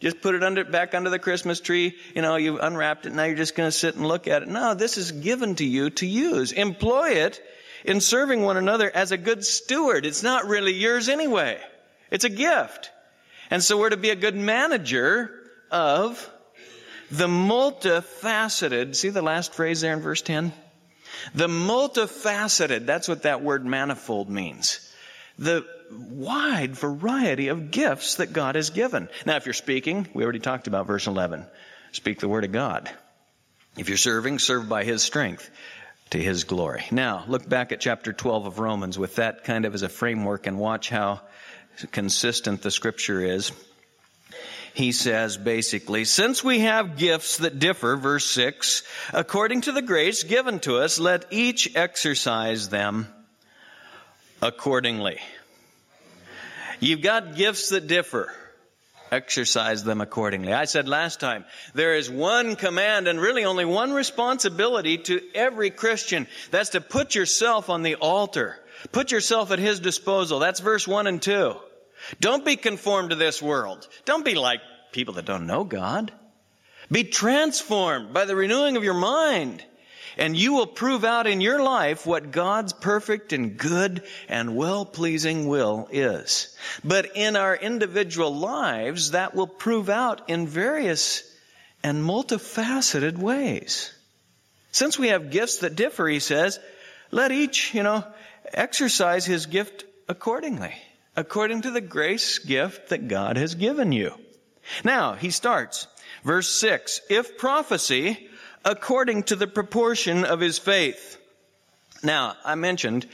Just 0.00 0.20
put 0.20 0.34
it 0.34 0.42
under, 0.42 0.64
back 0.64 0.94
under 0.94 1.10
the 1.10 1.18
Christmas 1.20 1.60
tree. 1.60 1.96
You 2.16 2.22
know, 2.22 2.34
you've 2.34 2.58
unwrapped 2.58 3.06
it. 3.06 3.12
Now 3.12 3.24
you're 3.24 3.36
just 3.36 3.54
going 3.54 3.68
to 3.68 3.76
sit 3.76 3.94
and 3.94 4.06
look 4.06 4.26
at 4.26 4.42
it. 4.42 4.48
No, 4.48 4.74
this 4.74 4.98
is 4.98 5.12
given 5.12 5.54
to 5.56 5.64
you 5.64 5.90
to 5.90 6.06
use. 6.06 6.50
Employ 6.50 7.10
it 7.10 7.40
in 7.84 8.00
serving 8.00 8.42
one 8.42 8.56
another 8.56 8.90
as 8.92 9.12
a 9.12 9.16
good 9.16 9.44
steward. 9.44 10.04
It's 10.04 10.24
not 10.24 10.46
really 10.46 10.72
yours 10.72 11.08
anyway. 11.08 11.60
It's 12.12 12.24
a 12.24 12.30
gift. 12.30 12.90
And 13.50 13.62
so 13.62 13.78
we're 13.78 13.90
to 13.90 13.96
be 13.96 14.10
a 14.10 14.16
good 14.16 14.36
manager 14.36 15.30
of 15.70 16.30
the 17.10 17.26
multifaceted, 17.26 18.94
see 18.94 19.08
the 19.08 19.22
last 19.22 19.54
phrase 19.54 19.80
there 19.80 19.94
in 19.94 20.00
verse 20.00 20.22
10? 20.22 20.52
The 21.34 21.48
multifaceted, 21.48 22.86
that's 22.86 23.08
what 23.08 23.22
that 23.22 23.42
word 23.42 23.64
manifold 23.64 24.28
means. 24.28 24.92
The 25.38 25.66
wide 25.90 26.74
variety 26.74 27.48
of 27.48 27.70
gifts 27.70 28.16
that 28.16 28.32
God 28.32 28.54
has 28.56 28.70
given. 28.70 29.08
Now, 29.26 29.36
if 29.36 29.46
you're 29.46 29.52
speaking, 29.54 30.06
we 30.14 30.22
already 30.22 30.38
talked 30.38 30.66
about 30.66 30.86
verse 30.86 31.06
11. 31.06 31.46
Speak 31.92 32.20
the 32.20 32.28
word 32.28 32.44
of 32.44 32.52
God. 32.52 32.90
If 33.76 33.88
you're 33.88 33.98
serving, 33.98 34.38
serve 34.38 34.68
by 34.68 34.84
His 34.84 35.02
strength 35.02 35.50
to 36.10 36.18
His 36.18 36.44
glory. 36.44 36.84
Now, 36.90 37.24
look 37.26 37.48
back 37.48 37.72
at 37.72 37.80
chapter 37.80 38.12
12 38.12 38.46
of 38.46 38.58
Romans 38.58 38.98
with 38.98 39.16
that 39.16 39.44
kind 39.44 39.64
of 39.64 39.74
as 39.74 39.82
a 39.82 39.88
framework 39.88 40.46
and 40.46 40.58
watch 40.58 40.90
how 40.90 41.22
consistent 41.90 42.62
the 42.62 42.70
scripture 42.70 43.20
is. 43.20 43.52
He 44.74 44.92
says 44.92 45.36
basically, 45.36 46.04
since 46.04 46.42
we 46.42 46.60
have 46.60 46.96
gifts 46.96 47.38
that 47.38 47.58
differ, 47.58 47.96
verse 47.96 48.24
6, 48.24 48.82
according 49.12 49.62
to 49.62 49.72
the 49.72 49.82
grace 49.82 50.22
given 50.22 50.60
to 50.60 50.78
us, 50.78 50.98
let 50.98 51.26
each 51.30 51.76
exercise 51.76 52.70
them 52.70 53.06
accordingly. 54.40 55.18
You've 56.80 57.02
got 57.02 57.36
gifts 57.36 57.68
that 57.68 57.86
differ. 57.86 58.32
Exercise 59.10 59.84
them 59.84 60.00
accordingly. 60.00 60.54
I 60.54 60.64
said 60.64 60.88
last 60.88 61.20
time, 61.20 61.44
there 61.74 61.94
is 61.94 62.10
one 62.10 62.56
command 62.56 63.08
and 63.08 63.20
really 63.20 63.44
only 63.44 63.66
one 63.66 63.92
responsibility 63.92 64.96
to 64.96 65.20
every 65.34 65.68
Christian. 65.68 66.26
That's 66.50 66.70
to 66.70 66.80
put 66.80 67.14
yourself 67.14 67.68
on 67.68 67.82
the 67.82 67.96
altar 67.96 68.58
Put 68.90 69.12
yourself 69.12 69.50
at 69.52 69.58
His 69.58 69.80
disposal. 69.80 70.40
That's 70.40 70.60
verse 70.60 70.88
1 70.88 71.06
and 71.06 71.22
2. 71.22 71.54
Don't 72.20 72.44
be 72.44 72.56
conformed 72.56 73.10
to 73.10 73.16
this 73.16 73.40
world. 73.40 73.86
Don't 74.04 74.24
be 74.24 74.34
like 74.34 74.60
people 74.90 75.14
that 75.14 75.24
don't 75.24 75.46
know 75.46 75.62
God. 75.64 76.12
Be 76.90 77.04
transformed 77.04 78.12
by 78.12 78.24
the 78.24 78.36
renewing 78.36 78.76
of 78.76 78.84
your 78.84 78.94
mind. 78.94 79.64
And 80.18 80.36
you 80.36 80.52
will 80.52 80.66
prove 80.66 81.04
out 81.04 81.26
in 81.26 81.40
your 81.40 81.62
life 81.62 82.04
what 82.04 82.32
God's 82.32 82.74
perfect 82.74 83.32
and 83.32 83.56
good 83.56 84.02
and 84.28 84.56
well-pleasing 84.56 85.46
will 85.46 85.88
is. 85.90 86.54
But 86.84 87.16
in 87.16 87.34
our 87.34 87.56
individual 87.56 88.34
lives, 88.34 89.12
that 89.12 89.34
will 89.34 89.46
prove 89.46 89.88
out 89.88 90.28
in 90.28 90.46
various 90.46 91.22
and 91.82 92.04
multifaceted 92.04 93.16
ways. 93.16 93.90
Since 94.70 94.98
we 94.98 95.08
have 95.08 95.30
gifts 95.30 95.58
that 95.58 95.76
differ, 95.76 96.06
he 96.06 96.20
says, 96.20 96.58
let 97.10 97.32
each, 97.32 97.74
you 97.74 97.82
know, 97.82 98.04
exercise 98.52 99.24
his 99.24 99.46
gift 99.46 99.84
accordingly, 100.08 100.74
according 101.16 101.62
to 101.62 101.70
the 101.70 101.80
grace 101.80 102.38
gift 102.38 102.88
that 102.88 103.08
God 103.08 103.36
has 103.36 103.54
given 103.54 103.92
you. 103.92 104.14
Now, 104.84 105.14
he 105.14 105.30
starts, 105.30 105.86
verse 106.24 106.48
6, 106.60 107.00
if 107.10 107.38
prophecy, 107.38 108.28
according 108.64 109.24
to 109.24 109.36
the 109.36 109.46
proportion 109.46 110.24
of 110.24 110.40
his 110.40 110.58
faith. 110.58 111.18
Now, 112.02 112.36
I 112.44 112.54
mentioned 112.54 113.06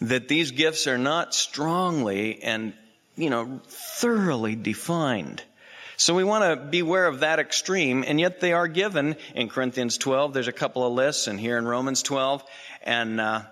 that 0.00 0.28
these 0.28 0.50
gifts 0.50 0.86
are 0.86 0.98
not 0.98 1.34
strongly 1.34 2.42
and, 2.42 2.74
you 3.16 3.30
know, 3.30 3.60
thoroughly 3.66 4.54
defined. 4.54 5.42
So 5.96 6.14
we 6.14 6.24
want 6.24 6.44
to 6.44 6.66
beware 6.66 7.06
of 7.06 7.20
that 7.20 7.38
extreme, 7.38 8.04
and 8.06 8.18
yet 8.18 8.40
they 8.40 8.52
are 8.52 8.66
given 8.66 9.16
in 9.34 9.48
Corinthians 9.48 9.96
12. 9.96 10.34
There's 10.34 10.48
a 10.48 10.52
couple 10.52 10.84
of 10.84 10.92
lists, 10.92 11.28
and 11.28 11.38
here 11.38 11.56
in 11.56 11.66
Romans 11.66 12.02
12. 12.02 12.42
And 12.82 13.20
uh, 13.20 13.42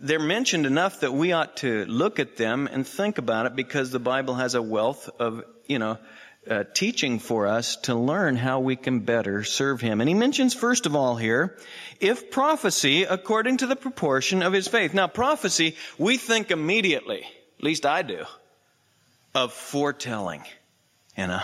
they're 0.00 0.20
mentioned 0.20 0.66
enough 0.66 1.00
that 1.00 1.12
we 1.12 1.32
ought 1.32 1.58
to 1.58 1.84
look 1.86 2.18
at 2.18 2.36
them 2.36 2.68
and 2.70 2.86
think 2.86 3.18
about 3.18 3.46
it 3.46 3.56
because 3.56 3.90
the 3.90 3.98
Bible 3.98 4.34
has 4.34 4.54
a 4.54 4.62
wealth 4.62 5.10
of, 5.18 5.44
you 5.66 5.78
know, 5.78 5.98
uh, 6.48 6.64
teaching 6.72 7.18
for 7.18 7.46
us 7.46 7.76
to 7.76 7.94
learn 7.94 8.36
how 8.36 8.60
we 8.60 8.76
can 8.76 9.00
better 9.00 9.44
serve 9.44 9.80
Him. 9.80 10.00
And 10.00 10.08
He 10.08 10.14
mentions 10.14 10.54
first 10.54 10.86
of 10.86 10.94
all 10.94 11.16
here, 11.16 11.58
if 12.00 12.30
prophecy 12.30 13.02
according 13.02 13.58
to 13.58 13.66
the 13.66 13.76
proportion 13.76 14.42
of 14.42 14.52
His 14.52 14.68
faith. 14.68 14.94
Now 14.94 15.08
prophecy, 15.08 15.76
we 15.98 16.16
think 16.16 16.50
immediately, 16.50 17.24
at 17.58 17.64
least 17.64 17.84
I 17.84 18.02
do, 18.02 18.24
of 19.34 19.52
foretelling, 19.52 20.44
you 21.16 21.26
know. 21.26 21.42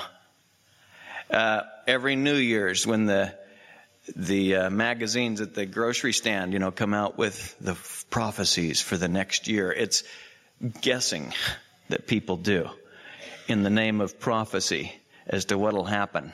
Uh, 1.31 1.63
every 1.87 2.17
New 2.17 2.37
Year's 2.37 2.87
when 2.87 3.07
the 3.07 3.35
the 4.15 4.57
uh, 4.57 4.71
magazines 4.71 5.41
at 5.41 5.55
the 5.55 5.67
grocery 5.67 6.13
stand, 6.13 6.53
you 6.53 6.59
know, 6.59 6.71
come 6.71 6.95
out 6.95 7.17
with 7.17 7.57
the 7.61 7.73
f- 7.73 8.05
prophecies 8.11 8.81
for 8.81 8.97
the 8.97 9.09
next 9.09 9.49
year. 9.49 9.73
It's 9.73 10.05
guessing 10.81 11.33
that 11.89 12.07
people 12.07 12.37
do 12.37 12.69
in 13.49 13.63
the 13.63 13.71
name 13.71 14.01
of 14.01 14.19
prophecy 14.21 14.93
as 15.27 15.47
to 15.47 15.59
what'll 15.59 15.85
happen. 15.85 16.33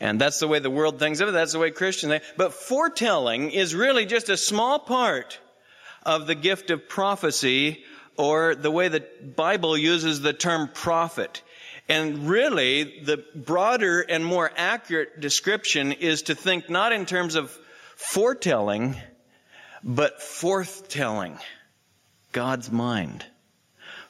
And 0.00 0.20
that's 0.20 0.40
the 0.40 0.48
way 0.48 0.58
the 0.58 0.70
world 0.70 0.98
thinks 0.98 1.20
of 1.20 1.28
it. 1.28 1.32
That's 1.32 1.52
the 1.52 1.58
way 1.58 1.70
Christians 1.70 2.12
think. 2.12 2.24
But 2.36 2.54
foretelling 2.54 3.50
is 3.50 3.74
really 3.74 4.06
just 4.06 4.28
a 4.28 4.36
small 4.36 4.78
part 4.80 5.38
of 6.04 6.26
the 6.26 6.34
gift 6.34 6.70
of 6.70 6.88
prophecy 6.88 7.84
or 8.16 8.54
the 8.54 8.70
way 8.70 8.88
the 8.88 9.06
Bible 9.36 9.76
uses 9.76 10.20
the 10.20 10.32
term 10.32 10.68
prophet. 10.72 11.42
And 11.88 12.28
really, 12.28 13.00
the 13.02 13.24
broader 13.34 14.00
and 14.00 14.24
more 14.24 14.50
accurate 14.56 15.20
description 15.20 15.92
is 15.92 16.22
to 16.22 16.34
think 16.34 16.70
not 16.70 16.92
in 16.92 17.06
terms 17.06 17.34
of 17.34 17.56
foretelling, 17.96 18.96
but 19.82 20.20
forthtelling 20.20 21.38
God's 22.32 22.70
mind. 22.70 23.24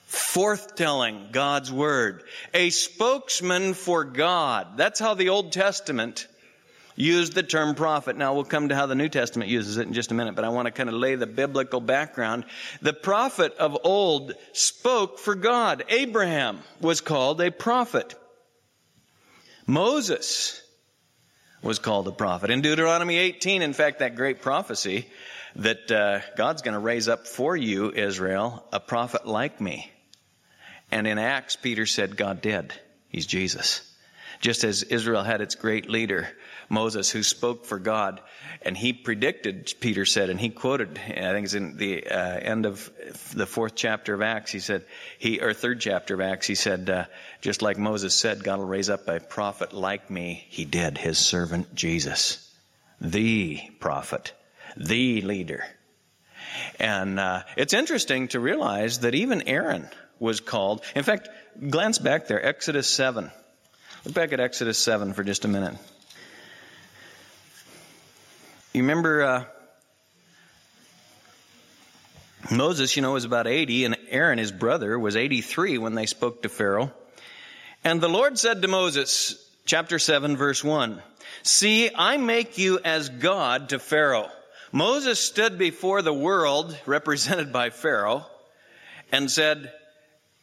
Forthtelling 0.09 1.33
God's 1.33 1.73
word. 1.73 2.23
A 2.53 2.71
spokesman 2.71 3.75
for 3.75 4.05
God. 4.05 4.77
That's 4.77 5.01
how 5.01 5.15
the 5.15 5.31
Old 5.31 5.53
Testament 5.53 6.29
used 6.95 7.33
the 7.33 7.43
term 7.43 7.75
prophet. 7.75 8.17
Now 8.17 8.35
we'll 8.35 8.45
come 8.45 8.69
to 8.69 8.75
how 8.75 8.87
the 8.87 8.95
New 8.95 9.09
Testament 9.09 9.51
uses 9.51 9.77
it 9.77 9.87
in 9.87 9.93
just 9.93 10.11
a 10.11 10.15
minute, 10.15 10.35
but 10.35 10.45
I 10.45 10.51
want 10.51 10.67
to 10.67 10.73
kind 10.73 10.89
of 10.89 10.95
lay 10.95 11.15
the 11.15 11.27
biblical 11.27 11.81
background. 11.81 12.45
The 12.81 12.93
prophet 12.93 13.55
of 13.55 13.79
old 13.85 14.35
spoke 14.53 15.19
for 15.19 15.35
God. 15.35 15.85
Abraham 15.89 16.61
was 16.81 17.01
called 17.01 17.41
a 17.41 17.51
prophet. 17.51 18.15
Moses 19.67 20.63
was 21.63 21.79
called 21.79 22.09
a 22.09 22.13
prophet. 22.13 22.51
In 22.51 22.61
Deuteronomy 22.61 23.17
18, 23.17 23.63
in 23.63 23.73
fact, 23.73 24.01
that 24.01 24.17
great 24.17 24.43
prophecy 24.43 25.07
that 25.57 25.91
uh, 25.91 26.21
God's 26.37 26.63
going 26.63 26.75
to 26.75 26.81
raise 26.81 27.09
up 27.09 27.27
for 27.27 27.57
you, 27.57 27.93
Israel, 27.93 28.65
a 28.73 28.81
prophet 28.81 29.27
like 29.27 29.61
me. 29.61 29.91
And 30.91 31.07
in 31.07 31.19
Acts, 31.19 31.57
Peter 31.57 31.87
said, 31.87 32.17
God 32.17 32.43
did. 32.43 32.73
He's 33.09 33.27
Jesus. 33.27 33.81
Just 34.41 34.65
as 34.65 34.83
Israel 34.83 35.23
had 35.23 35.41
its 35.41 35.55
great 35.55 35.89
leader, 35.89 36.29
Moses, 36.73 37.11
who 37.11 37.23
spoke 37.23 37.67
for 37.67 37.79
God, 37.79 38.21
and 38.63 38.75
he 38.75 38.95
predicted, 38.95 39.73
Peter 39.79 40.07
said, 40.07 40.31
and 40.31 40.41
he 40.41 40.49
quoted, 40.49 40.99
I 40.99 41.33
think 41.33 41.45
it's 41.45 41.55
in 41.55 41.77
the 41.77 42.07
uh, 42.07 42.17
end 42.17 42.65
of 42.65 42.91
the 43.35 43.47
fourth 43.47 43.75
chapter 43.75 44.15
of 44.15 44.23
Acts, 44.23 44.51
he 44.51 44.59
said, 44.59 44.87
he, 45.19 45.41
or 45.41 45.53
third 45.53 45.81
chapter 45.81 46.15
of 46.15 46.23
Acts, 46.23 46.47
he 46.47 46.55
said, 46.55 46.89
uh, 46.89 47.05
just 47.43 47.61
like 47.61 47.77
Moses 47.77 48.15
said, 48.15 48.43
God 48.43 48.59
will 48.59 48.67
raise 48.67 48.89
up 48.89 49.07
a 49.07 49.21
prophet 49.21 49.75
like 49.75 50.11
me. 50.11 50.47
He 50.49 50.65
did, 50.65 50.97
his 50.97 51.19
servant 51.19 51.75
Jesus. 51.75 52.51
The 53.03 53.61
prophet. 53.79 54.33
The 54.77 55.21
leader. 55.21 55.65
And 56.81 57.21
uh, 57.21 57.43
it's 57.57 57.75
interesting 57.75 58.29
to 58.29 58.41
realize 58.41 59.01
that 59.01 59.15
even 59.15 59.47
Aaron 59.47 59.89
was 60.19 60.41
called. 60.41 60.83
In 60.97 61.03
fact, 61.03 61.29
glance 61.69 61.99
back 61.99 62.29
there, 62.29 62.43
Exodus 62.43 62.89
7. 62.89 63.31
Look 64.05 64.15
back 64.15 64.33
at 64.33 64.41
Exodus 64.41 64.79
7 64.79 65.13
for 65.13 65.23
just 65.23 65.45
a 65.45 65.49
minute. 65.49 65.77
You 68.73 68.81
remember 68.81 69.23
uh, 69.23 69.45
Moses, 72.51 72.97
you 72.97 73.03
know, 73.03 73.13
was 73.13 73.27
about 73.27 73.47
80, 73.47 73.85
and 73.85 73.99
Aaron, 74.09 74.39
his 74.39 74.51
brother, 74.51 74.99
was 74.99 75.15
83 75.15 75.77
when 75.77 75.95
they 75.95 76.07
spoke 76.07 76.43
to 76.43 76.49
Pharaoh. 76.49 76.91
And 77.85 78.01
the 78.01 78.09
Lord 78.09 78.39
said 78.39 78.63
to 78.63 78.69
Moses, 78.69 79.35
chapter 79.67 79.99
7, 79.99 80.39
verse 80.39 80.65
1, 80.65 81.03
See, 81.43 81.91
I 81.95 82.17
make 82.17 82.57
you 82.57 82.79
as 82.83 83.11
God 83.11 83.71
to 83.71 83.79
Pharaoh. 83.79 84.31
Moses 84.73 85.21
stood 85.21 85.59
before 85.59 86.01
the 86.01 86.15
world, 86.15 86.75
represented 86.87 87.53
by 87.53 87.69
Pharaoh, 87.69 88.25
and 89.11 89.31
said, 89.31 89.71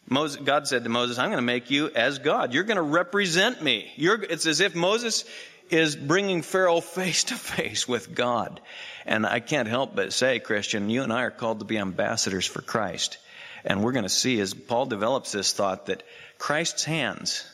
Moses, 0.08 0.38
God 0.44 0.68
said 0.68 0.84
to 0.84 0.90
Moses, 0.90 1.18
I'm 1.18 1.30
going 1.30 1.38
to 1.38 1.42
make 1.42 1.72
you 1.72 1.90
as 1.90 2.20
God. 2.20 2.54
You're 2.54 2.64
going 2.64 2.78
to 2.78 2.84
represent 2.84 3.64
me. 3.64 3.92
You're, 3.96 4.22
it's 4.22 4.46
as 4.46 4.60
if 4.60 4.76
Moses 4.76 5.26
is 5.70 5.96
bringing 5.96 6.42
Pharaoh 6.42 6.82
face 6.82 7.26
to 7.26 7.36
face 7.36 7.88
with 7.88 8.14
God. 8.14 8.60
And 9.06 9.26
I 9.26 9.40
can't 9.40 9.68
help 9.68 9.96
but 9.96 10.14
say, 10.14 10.40
Christian, 10.40 10.90
you 10.90 11.04
and 11.04 11.14
I 11.14 11.24
are 11.24 11.32
called 11.32 11.60
to 11.60 11.66
be 11.66 11.78
ambassadors 11.78 12.46
for 12.46 12.62
Christ. 12.62 13.18
And 13.66 13.84
we're 13.84 13.92
going 13.92 14.04
to 14.04 14.10
see 14.10 14.40
as 14.40 14.54
Paul 14.54 14.86
develops 14.86 15.32
this 15.32 15.54
thought 15.54 15.88
that 15.88 16.04
Christ's 16.38 16.84
hands, 16.84 17.46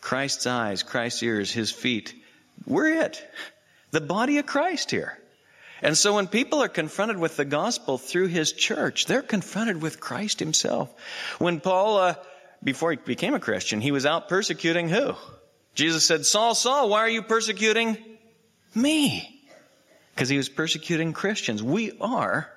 Christ's 0.00 0.46
eyes, 0.46 0.82
Christ's 0.82 1.22
ears, 1.22 1.50
his 1.50 1.70
feet, 1.70 2.14
we're 2.64 2.88
it. 3.02 3.22
The 3.90 4.00
body 4.00 4.38
of 4.38 4.46
Christ 4.46 4.90
here. 4.90 5.18
And 5.82 5.96
so 5.96 6.14
when 6.14 6.26
people 6.26 6.62
are 6.62 6.68
confronted 6.68 7.18
with 7.18 7.36
the 7.36 7.44
gospel 7.44 7.98
through 7.98 8.28
his 8.28 8.52
church, 8.52 9.06
they're 9.06 9.22
confronted 9.22 9.82
with 9.82 10.00
Christ 10.00 10.40
himself. 10.40 10.92
When 11.38 11.60
Paul, 11.60 11.98
uh, 11.98 12.14
before 12.64 12.92
he 12.92 12.96
became 12.96 13.34
a 13.34 13.40
Christian, 13.40 13.80
he 13.80 13.90
was 13.90 14.06
out 14.06 14.28
persecuting 14.28 14.88
who? 14.88 15.14
Jesus 15.76 16.04
said, 16.04 16.26
Saul, 16.26 16.54
Saul, 16.54 16.88
why 16.88 17.00
are 17.00 17.08
you 17.08 17.22
persecuting 17.22 17.98
me? 18.74 19.44
Because 20.14 20.28
he 20.28 20.38
was 20.38 20.48
persecuting 20.48 21.12
Christians. 21.12 21.62
We 21.62 21.92
are 22.00 22.50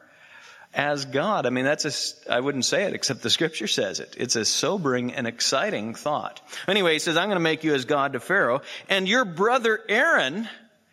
as 0.73 1.05
God. 1.05 1.45
I 1.45 1.49
mean, 1.49 1.65
that's 1.65 1.85
a, 2.27 2.33
I 2.33 2.39
wouldn't 2.39 2.63
say 2.63 2.83
it 2.85 2.93
except 2.93 3.21
the 3.21 3.29
scripture 3.29 3.67
says 3.67 3.99
it. 3.99 4.15
It's 4.17 4.38
a 4.38 4.45
sobering 4.45 5.13
and 5.13 5.27
exciting 5.27 5.95
thought. 5.95 6.41
Anyway, 6.67 6.93
he 6.93 6.99
says, 6.99 7.17
I'm 7.17 7.27
going 7.27 7.35
to 7.35 7.41
make 7.41 7.63
you 7.63 7.73
as 7.73 7.85
God 7.85 8.13
to 8.13 8.19
Pharaoh, 8.19 8.61
and 8.88 9.07
your 9.07 9.25
brother 9.25 9.79
Aaron 9.89 10.47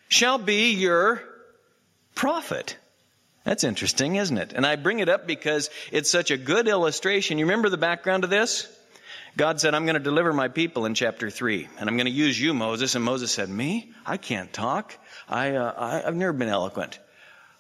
shall 0.09 0.39
be 0.39 0.73
your 0.73 1.23
prophet. 2.17 2.77
That's 3.45 3.63
interesting, 3.63 4.17
isn't 4.17 4.39
it? 4.39 4.53
And 4.53 4.67
I 4.67 4.75
bring 4.75 4.99
it 4.99 5.09
up 5.09 5.29
because 5.29 5.71
it's 5.93 6.11
such 6.11 6.33
a 6.33 6.37
good 6.37 6.67
illustration. 6.67 7.39
You 7.39 7.45
remember 7.45 7.69
the 7.69 7.77
background 7.77 8.25
of 8.25 8.31
this? 8.31 8.67
God 9.37 9.61
said, 9.61 9.75
I'm 9.75 9.85
going 9.85 9.95
to 9.95 10.01
deliver 10.01 10.33
my 10.33 10.49
people 10.49 10.87
in 10.87 10.95
chapter 10.95 11.29
3, 11.29 11.69
and 11.79 11.89
I'm 11.89 11.97
going 11.97 12.07
to 12.07 12.13
use 12.13 12.41
you, 12.41 12.55
Moses. 12.55 12.95
And 12.95 13.05
Moses 13.05 13.31
said, 13.31 13.51
Me? 13.51 13.93
I 14.07 14.17
can't 14.17 14.51
talk. 14.51 14.97
I, 15.29 15.57
uh, 15.57 15.75
I, 15.77 15.99
have 16.07 16.17
never 16.17 16.33
been 16.33 16.49
eloquent. 16.49 16.99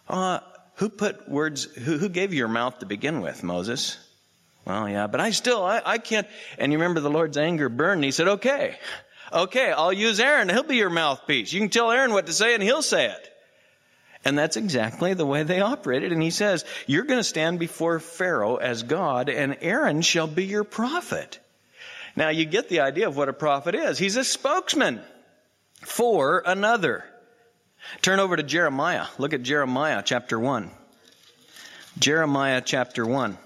Uh, 0.08 0.40
who 0.76 0.88
put 0.88 1.28
words, 1.28 1.64
who, 1.64 1.98
who 1.98 2.08
gave 2.08 2.32
you 2.32 2.38
your 2.38 2.48
mouth 2.48 2.78
to 2.78 2.86
begin 2.86 3.20
with, 3.20 3.42
Moses? 3.42 3.98
Well, 4.64 4.88
yeah, 4.88 5.06
but 5.06 5.20
I 5.20 5.30
still, 5.30 5.62
I, 5.62 5.82
I 5.84 5.98
can't. 5.98 6.26
And 6.58 6.72
you 6.72 6.78
remember 6.78 7.00
the 7.00 7.10
Lord's 7.10 7.36
anger 7.36 7.68
burned. 7.68 8.02
He 8.04 8.10
said, 8.10 8.28
Okay, 8.28 8.78
okay, 9.30 9.70
I'll 9.70 9.92
use 9.92 10.18
Aaron. 10.18 10.48
He'll 10.48 10.62
be 10.62 10.76
your 10.76 10.90
mouthpiece. 10.90 11.52
You 11.52 11.60
can 11.60 11.68
tell 11.68 11.90
Aaron 11.90 12.12
what 12.12 12.26
to 12.26 12.32
say, 12.32 12.54
and 12.54 12.62
he'll 12.62 12.82
say 12.82 13.06
it. 13.06 13.32
And 14.24 14.38
that's 14.38 14.56
exactly 14.56 15.12
the 15.12 15.26
way 15.26 15.42
they 15.42 15.60
operated. 15.60 16.12
And 16.12 16.22
he 16.22 16.30
says, 16.30 16.64
You're 16.86 17.04
going 17.04 17.20
to 17.20 17.24
stand 17.24 17.58
before 17.58 18.00
Pharaoh 18.00 18.56
as 18.56 18.82
God, 18.82 19.28
and 19.28 19.58
Aaron 19.60 20.00
shall 20.00 20.26
be 20.26 20.46
your 20.46 20.64
prophet. 20.64 21.38
Now 22.16 22.30
you 22.30 22.46
get 22.46 22.70
the 22.70 22.80
idea 22.80 23.06
of 23.06 23.16
what 23.16 23.28
a 23.28 23.34
prophet 23.34 23.74
is. 23.74 23.98
He's 23.98 24.16
a 24.16 24.24
spokesman 24.24 25.02
for 25.82 26.42
another. 26.44 27.04
Turn 28.00 28.18
over 28.18 28.36
to 28.36 28.42
Jeremiah. 28.42 29.06
Look 29.18 29.34
at 29.34 29.42
Jeremiah 29.42 30.02
chapter 30.04 30.40
1. 30.40 30.70
Jeremiah 31.98 32.62
chapter 32.64 33.06
1. 33.06 33.36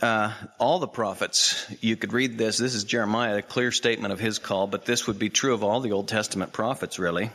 Uh, 0.00 0.32
all 0.58 0.78
the 0.78 0.88
prophets, 0.88 1.66
you 1.80 1.96
could 1.96 2.12
read 2.12 2.36
this. 2.36 2.58
This 2.58 2.74
is 2.74 2.84
Jeremiah, 2.84 3.38
a 3.38 3.42
clear 3.42 3.70
statement 3.70 4.12
of 4.12 4.20
his 4.20 4.38
call, 4.38 4.66
but 4.66 4.84
this 4.84 5.06
would 5.06 5.18
be 5.18 5.30
true 5.30 5.54
of 5.54 5.62
all 5.62 5.80
the 5.80 5.92
Old 5.92 6.08
Testament 6.08 6.52
prophets, 6.52 6.98
really. 6.98 7.30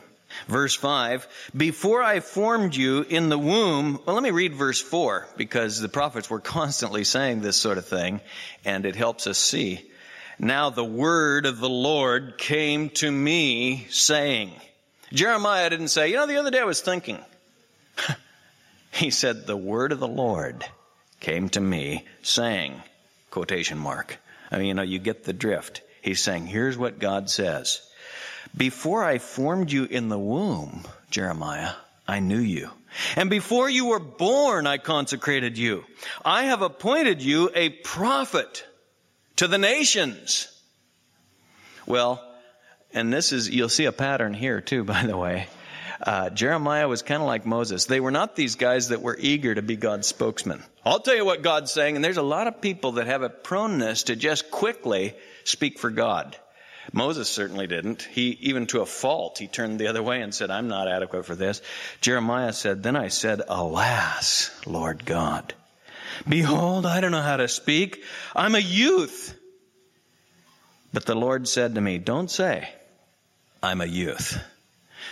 Verse 0.48 0.76
5, 0.76 1.28
before 1.56 2.04
I 2.04 2.20
formed 2.20 2.76
you 2.76 3.02
in 3.02 3.30
the 3.30 3.38
womb, 3.38 4.00
well, 4.06 4.14
let 4.14 4.24
me 4.24 4.32
read 4.32 4.54
verse 4.54 4.80
4 4.80 5.28
because 5.38 5.80
the 5.80 5.90
prophets 5.90 6.30
were 6.30 6.40
constantly 6.40 7.04
saying 7.04 7.42
this 7.42 7.58
sort 7.58 7.78
of 7.78 7.86
thing 7.86 8.22
and 8.64 8.86
it 8.86 8.96
helps 8.96 9.28
us 9.28 9.38
see. 9.38 9.82
Now 10.38 10.70
the 10.70 10.86
word 10.86 11.46
of 11.46 11.60
the 11.60 11.70
Lord 11.70 12.38
came 12.38 12.90
to 12.92 13.12
me 13.12 13.88
saying, 13.90 14.52
Jeremiah 15.12 15.70
didn't 15.70 15.90
say, 15.90 16.10
you 16.10 16.16
know, 16.16 16.28
the 16.28 16.38
other 16.38 16.52
day 16.52 16.60
I 16.60 16.66
was 16.66 16.82
thinking. 16.82 17.20
he 18.92 19.10
said, 19.10 19.46
the 19.46 19.58
word 19.58 19.92
of 19.92 20.00
the 20.00 20.08
Lord 20.08 20.64
came 21.20 21.50
to 21.50 21.60
me 21.60 22.06
saying, 22.22 22.82
quotation 23.32 23.78
mark. 23.78 24.18
I 24.52 24.58
mean, 24.58 24.68
you 24.68 24.74
know, 24.76 24.82
you 24.82 25.00
get 25.00 25.24
the 25.24 25.34
drift. 25.34 25.82
He's 26.02 26.22
saying, 26.22 26.48
here's 26.48 26.78
what 26.78 27.00
God 27.00 27.30
says. 27.30 27.82
Before 28.56 29.04
I 29.04 29.20
formed 29.20 29.72
you 29.72 29.86
in 29.86 30.10
the 30.10 30.20
womb, 30.20 30.84
Jeremiah, 31.12 31.74
I 32.08 32.20
knew 32.20 32.40
you. 32.40 32.72
And 33.16 33.30
before 33.30 33.70
you 33.70 33.86
were 33.88 34.00
born, 34.00 34.66
I 34.66 34.78
consecrated 34.78 35.58
you. 35.58 35.86
I 36.26 36.46
have 36.46 36.62
appointed 36.62 37.22
you 37.22 37.52
a 37.54 37.70
prophet 37.70 38.66
to 39.38 39.48
the 39.48 39.58
nations. 39.58 40.48
Well, 41.86 42.24
and 42.94 43.14
this 43.14 43.32
is, 43.32 43.50
you'll 43.50 43.70
see 43.70 43.86
a 43.86 43.92
pattern 43.92 44.34
here 44.34 44.62
too, 44.62 44.84
by 44.96 45.06
the 45.06 45.18
way. 45.18 45.48
Uh, 46.02 46.30
Jeremiah 46.30 46.88
was 46.88 47.02
kind 47.02 47.22
of 47.22 47.28
like 47.28 47.46
Moses. 47.46 47.86
They 47.86 48.00
were 48.00 48.12
not 48.12 48.36
these 48.36 48.56
guys 48.56 48.90
that 48.90 49.02
were 49.02 49.18
eager 49.20 49.54
to 49.54 49.62
be 49.62 49.76
God's 49.76 50.08
spokesman. 50.08 50.64
I'll 50.86 51.02
tell 51.02 51.16
you 51.16 51.26
what 51.26 51.42
God's 51.42 51.72
saying, 51.72 51.96
and 51.98 52.06
there's 52.06 52.18
a 52.18 52.24
lot 52.24 52.48
of 52.48 52.62
people 52.62 52.94
that 52.94 53.08
have 53.08 53.22
a 53.22 53.30
proneness 53.30 54.04
to 54.04 54.16
just 54.16 54.50
quickly 54.50 55.14
speak 55.44 55.78
for 55.78 55.90
God. 55.90 56.38
Moses 56.92 57.30
certainly 57.30 57.68
didn't. 57.68 58.02
He, 58.02 58.30
even 58.42 58.68
to 58.68 58.82
a 58.82 58.86
fault, 58.86 59.38
he 59.38 59.48
turned 59.48 59.80
the 59.80 59.88
other 59.88 60.02
way 60.02 60.22
and 60.22 60.34
said, 60.34 60.50
I'm 60.50 60.68
not 60.68 60.88
adequate 60.88 61.26
for 61.26 61.36
this. 61.36 61.62
Jeremiah 62.02 62.54
said, 62.54 62.82
Then 62.84 62.96
I 62.96 63.10
said, 63.10 63.42
Alas, 63.48 64.52
Lord 64.66 65.06
God. 65.06 65.54
Behold, 66.28 66.86
I 66.86 67.02
don't 67.02 67.12
know 67.12 67.22
how 67.22 67.38
to 67.38 67.48
speak. 67.48 68.04
I'm 68.36 68.56
a 68.56 68.60
youth. 68.60 69.36
But 70.92 71.06
the 71.06 71.16
Lord 71.16 71.48
said 71.48 71.76
to 71.76 71.82
me, 71.82 71.98
Don't 71.98 72.32
say, 72.32 72.70
I'm 73.62 73.82
a 73.82 73.86
youth. 73.86 74.42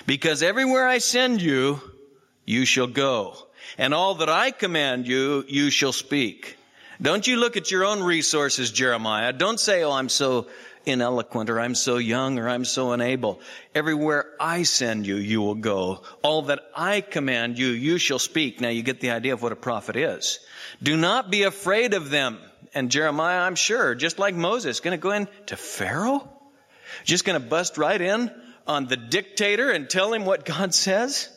Because 0.05 0.43
everywhere 0.43 0.87
I 0.87 0.97
send 0.97 1.41
you, 1.41 1.79
you 2.45 2.65
shall 2.65 2.87
go. 2.87 3.35
And 3.77 3.93
all 3.93 4.15
that 4.15 4.29
I 4.29 4.51
command 4.51 5.07
you, 5.07 5.45
you 5.47 5.69
shall 5.69 5.93
speak. 5.93 6.57
Don't 7.01 7.27
you 7.27 7.35
look 7.35 7.57
at 7.57 7.69
your 7.69 7.85
own 7.85 8.01
resources, 8.01 8.71
Jeremiah. 8.71 9.33
Don't 9.33 9.59
say, 9.59 9.83
Oh, 9.83 9.91
I'm 9.91 10.09
so 10.09 10.47
ineloquent 10.87 11.49
or 11.49 11.59
I'm 11.59 11.75
so 11.75 11.97
young 11.97 12.39
or 12.39 12.47
I'm 12.47 12.65
so 12.65 12.91
unable. 12.91 13.41
Everywhere 13.75 14.25
I 14.39 14.63
send 14.63 15.05
you, 15.05 15.15
you 15.15 15.41
will 15.41 15.55
go. 15.55 16.03
All 16.23 16.43
that 16.43 16.59
I 16.75 17.01
command 17.01 17.59
you, 17.59 17.67
you 17.67 17.97
shall 17.97 18.19
speak. 18.19 18.61
Now 18.61 18.69
you 18.69 18.83
get 18.83 18.99
the 18.99 19.11
idea 19.11 19.33
of 19.33 19.41
what 19.41 19.51
a 19.51 19.57
prophet 19.57 19.95
is. 19.95 20.39
Do 20.81 20.95
not 20.97 21.29
be 21.29 21.43
afraid 21.43 21.93
of 21.93 22.09
them. 22.09 22.39
And 22.73 22.91
Jeremiah, 22.91 23.39
I'm 23.39 23.55
sure, 23.55 23.95
just 23.95 24.19
like 24.19 24.35
Moses, 24.35 24.79
going 24.79 24.97
to 24.97 25.01
go 25.01 25.11
in 25.11 25.27
to 25.47 25.55
Pharaoh? 25.55 26.27
Just 27.03 27.25
going 27.25 27.41
to 27.41 27.47
bust 27.47 27.77
right 27.77 27.99
in 27.99 28.31
on 28.65 28.87
the 28.87 28.97
dictator 28.97 29.71
and 29.71 29.89
tell 29.89 30.13
him 30.13 30.25
what 30.25 30.45
God 30.45 30.73
says? 30.85 31.29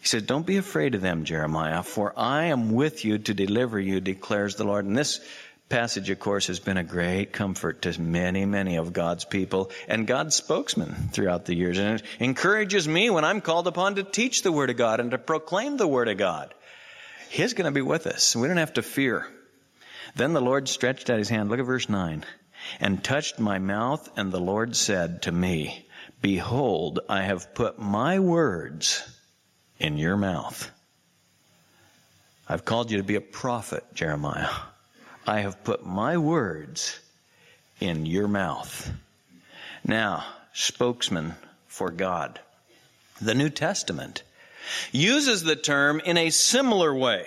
He 0.00 0.08
said, 0.08 0.26
Don't 0.26 0.46
be 0.46 0.58
afraid 0.58 0.94
of 0.94 1.00
them, 1.00 1.24
Jeremiah, 1.24 1.82
for 1.82 2.12
I 2.14 2.46
am 2.46 2.72
with 2.72 3.04
you 3.04 3.18
to 3.18 3.32
deliver 3.32 3.80
you, 3.80 4.00
declares 4.00 4.54
the 4.56 4.64
Lord. 4.64 4.84
And 4.84 4.96
this 4.96 5.20
passage, 5.68 6.10
of 6.10 6.18
course, 6.18 6.48
has 6.48 6.60
been 6.60 6.76
a 6.76 6.84
great 6.84 7.32
comfort 7.32 7.82
to 7.82 8.00
many, 8.00 8.44
many 8.44 8.76
of 8.76 8.92
God's 8.92 9.24
people 9.24 9.70
and 9.88 10.06
God's 10.06 10.34
spokesmen 10.34 10.94
throughout 11.12 11.46
the 11.46 11.54
years. 11.54 11.78
And 11.78 12.00
it 12.00 12.06
encourages 12.20 12.86
me 12.86 13.10
when 13.10 13.24
I'm 13.24 13.40
called 13.40 13.66
upon 13.66 13.96
to 13.96 14.02
teach 14.02 14.42
the 14.42 14.52
Word 14.52 14.70
of 14.70 14.76
God 14.76 15.00
and 15.00 15.10
to 15.12 15.18
proclaim 15.18 15.76
the 15.76 15.88
Word 15.88 16.08
of 16.08 16.18
God. 16.18 16.54
He's 17.30 17.54
going 17.54 17.66
to 17.66 17.74
be 17.74 17.82
with 17.82 18.06
us. 18.06 18.36
We 18.36 18.46
don't 18.46 18.58
have 18.58 18.74
to 18.74 18.82
fear. 18.82 19.26
Then 20.14 20.32
the 20.32 20.40
Lord 20.40 20.68
stretched 20.68 21.10
out 21.10 21.18
his 21.18 21.28
hand. 21.28 21.48
Look 21.48 21.58
at 21.58 21.66
verse 21.66 21.88
9. 21.88 22.24
And 22.80 23.02
touched 23.02 23.38
my 23.38 23.58
mouth, 23.58 24.08
and 24.16 24.32
the 24.32 24.40
Lord 24.40 24.76
said 24.76 25.22
to 25.22 25.32
me, 25.32 25.86
Behold, 26.22 27.00
I 27.08 27.22
have 27.22 27.54
put 27.54 27.78
my 27.78 28.20
words 28.20 29.02
in 29.78 29.98
your 29.98 30.16
mouth. 30.16 30.70
I've 32.48 32.64
called 32.64 32.90
you 32.90 32.98
to 32.98 33.02
be 33.02 33.16
a 33.16 33.20
prophet, 33.20 33.84
Jeremiah. 33.94 34.48
I 35.26 35.40
have 35.40 35.64
put 35.64 35.86
my 35.86 36.18
words 36.18 36.98
in 37.80 38.06
your 38.06 38.28
mouth. 38.28 38.90
Now, 39.84 40.24
spokesman 40.52 41.34
for 41.66 41.90
God. 41.90 42.40
The 43.20 43.34
New 43.34 43.50
Testament 43.50 44.22
uses 44.92 45.42
the 45.42 45.56
term 45.56 46.00
in 46.00 46.16
a 46.16 46.30
similar 46.30 46.94
way. 46.94 47.26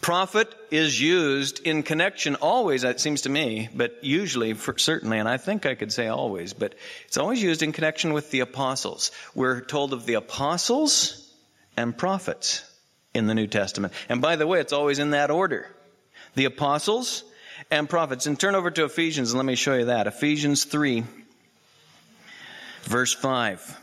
Prophet 0.00 0.52
is 0.70 1.00
used 1.00 1.60
in 1.60 1.84
connection 1.84 2.34
always, 2.34 2.82
it 2.82 2.98
seems 2.98 3.22
to 3.22 3.28
me, 3.28 3.68
but 3.72 4.02
usually, 4.02 4.52
certainly, 4.54 5.18
and 5.18 5.28
I 5.28 5.36
think 5.36 5.64
I 5.64 5.76
could 5.76 5.92
say 5.92 6.08
always, 6.08 6.52
but 6.52 6.74
it's 7.06 7.16
always 7.16 7.40
used 7.40 7.62
in 7.62 7.72
connection 7.72 8.12
with 8.12 8.30
the 8.30 8.40
apostles. 8.40 9.12
We're 9.34 9.60
told 9.60 9.92
of 9.92 10.04
the 10.04 10.14
apostles 10.14 11.32
and 11.76 11.96
prophets 11.96 12.64
in 13.14 13.28
the 13.28 13.34
New 13.34 13.46
Testament. 13.46 13.92
And 14.08 14.20
by 14.20 14.36
the 14.36 14.46
way, 14.46 14.60
it's 14.60 14.72
always 14.72 14.98
in 14.98 15.10
that 15.10 15.30
order. 15.30 15.68
The 16.34 16.46
apostles 16.46 17.24
and 17.70 17.88
prophets. 17.88 18.26
And 18.26 18.38
turn 18.38 18.54
over 18.54 18.70
to 18.70 18.84
Ephesians 18.84 19.32
and 19.32 19.38
let 19.38 19.46
me 19.46 19.54
show 19.54 19.74
you 19.74 19.84
that. 19.86 20.06
Ephesians 20.06 20.64
3, 20.64 21.04
verse 22.84 23.12
5 23.12 23.78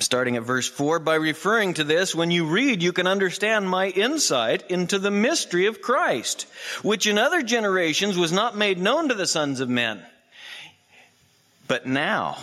starting 0.00 0.36
at 0.36 0.42
verse 0.42 0.68
4, 0.68 0.98
by 0.98 1.14
referring 1.14 1.74
to 1.74 1.84
this, 1.84 2.14
when 2.14 2.30
you 2.30 2.46
read, 2.46 2.82
you 2.82 2.92
can 2.92 3.06
understand 3.06 3.68
my 3.68 3.88
insight 3.88 4.70
into 4.70 4.98
the 4.98 5.10
mystery 5.10 5.66
of 5.66 5.80
Christ, 5.80 6.46
which 6.82 7.06
in 7.06 7.18
other 7.18 7.42
generations 7.42 8.18
was 8.18 8.32
not 8.32 8.56
made 8.56 8.78
known 8.78 9.08
to 9.08 9.14
the 9.14 9.26
sons 9.26 9.60
of 9.60 9.68
men. 9.68 10.02
But 11.68 11.86
now, 11.86 12.36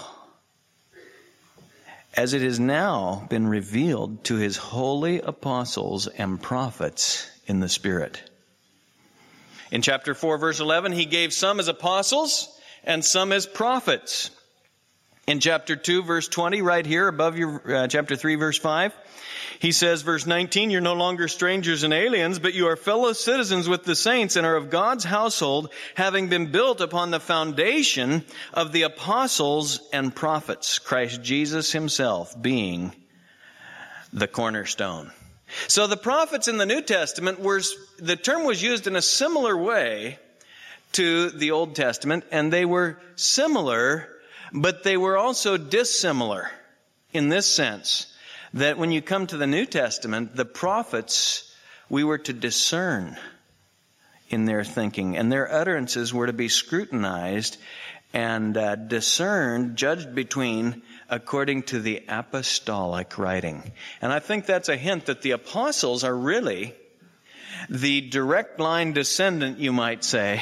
as 2.15 2.33
it 2.33 2.41
has 2.41 2.59
now 2.59 3.25
been 3.29 3.47
revealed 3.47 4.23
to 4.25 4.35
his 4.35 4.57
holy 4.57 5.21
apostles 5.21 6.07
and 6.07 6.41
prophets 6.41 7.29
in 7.45 7.59
the 7.59 7.69
Spirit. 7.69 8.21
In 9.71 9.81
chapter 9.81 10.13
4, 10.13 10.37
verse 10.37 10.59
11, 10.59 10.91
he 10.91 11.05
gave 11.05 11.33
some 11.33 11.59
as 11.59 11.67
apostles 11.67 12.49
and 12.83 13.03
some 13.03 13.31
as 13.31 13.45
prophets 13.47 14.29
in 15.25 15.39
chapter 15.39 15.77
2, 15.77 16.03
verse 16.03 16.27
20, 16.27 16.61
right 16.61 16.85
here 16.85 17.07
above 17.07 17.37
your 17.37 17.61
uh, 17.65 17.87
chapter 17.87 18.17
3, 18.17 18.35
verse 18.35 18.57
5, 18.57 18.93
he 19.59 19.71
says, 19.71 20.01
verse 20.01 20.25
19, 20.25 20.69
you're 20.69 20.81
no 20.81 20.95
longer 20.95 21.29
strangers 21.29 21.83
and 21.83 21.93
aliens, 21.93 22.39
but 22.39 22.53
you 22.53 22.67
are 22.67 22.75
fellow 22.75 23.13
citizens 23.13 23.69
with 23.69 23.85
the 23.85 23.95
saints 23.95 24.35
and 24.35 24.45
are 24.45 24.57
of 24.57 24.69
God's 24.69 25.05
household, 25.05 25.71
having 25.95 26.27
been 26.27 26.51
built 26.51 26.81
upon 26.81 27.11
the 27.11 27.21
foundation 27.21 28.25
of 28.53 28.73
the 28.73 28.81
apostles 28.81 29.79
and 29.93 30.13
prophets, 30.13 30.79
Christ 30.79 31.21
Jesus 31.21 31.71
himself 31.71 32.39
being 32.41 32.93
the 34.11 34.27
cornerstone. 34.27 35.11
So 35.67 35.87
the 35.87 35.97
prophets 35.97 36.47
in 36.47 36.57
the 36.57 36.65
New 36.65 36.81
Testament 36.81 37.39
were, 37.39 37.61
the 37.97 38.15
term 38.15 38.45
was 38.45 38.61
used 38.61 38.87
in 38.87 38.95
a 38.95 39.01
similar 39.01 39.55
way 39.55 40.19
to 40.93 41.29
the 41.29 41.51
Old 41.51 41.75
Testament, 41.75 42.23
and 42.31 42.53
they 42.53 42.65
were 42.65 42.99
similar 43.15 44.09
but 44.53 44.83
they 44.83 44.95
were 44.97 45.17
also 45.17 45.57
dissimilar 45.57 46.49
in 47.11 47.29
this 47.29 47.47
sense 47.47 48.13
that 48.53 48.77
when 48.77 48.91
you 48.91 49.01
come 49.01 49.25
to 49.25 49.37
the 49.37 49.47
New 49.47 49.65
Testament, 49.65 50.35
the 50.35 50.45
prophets, 50.45 51.51
we 51.89 52.03
were 52.03 52.19
to 52.19 52.33
discern 52.33 53.17
in 54.29 54.45
their 54.45 54.63
thinking, 54.63 55.17
and 55.17 55.31
their 55.31 55.51
utterances 55.51 56.13
were 56.13 56.27
to 56.27 56.33
be 56.33 56.49
scrutinized 56.49 57.57
and 58.13 58.55
uh, 58.55 58.75
discerned, 58.75 59.75
judged 59.75 60.13
between 60.13 60.83
according 61.13 61.61
to 61.61 61.79
the 61.79 62.03
apostolic 62.07 63.19
writing. 63.19 63.71
And 64.01 64.11
I 64.11 64.19
think 64.19 64.45
that's 64.45 64.69
a 64.69 64.75
hint 64.75 65.05
that 65.05 65.21
the 65.21 65.31
apostles 65.31 66.03
are 66.03 66.15
really 66.15 66.73
the 67.69 68.01
direct 68.01 68.59
line 68.59 68.93
descendant, 68.93 69.59
you 69.59 69.71
might 69.71 70.03
say, 70.03 70.41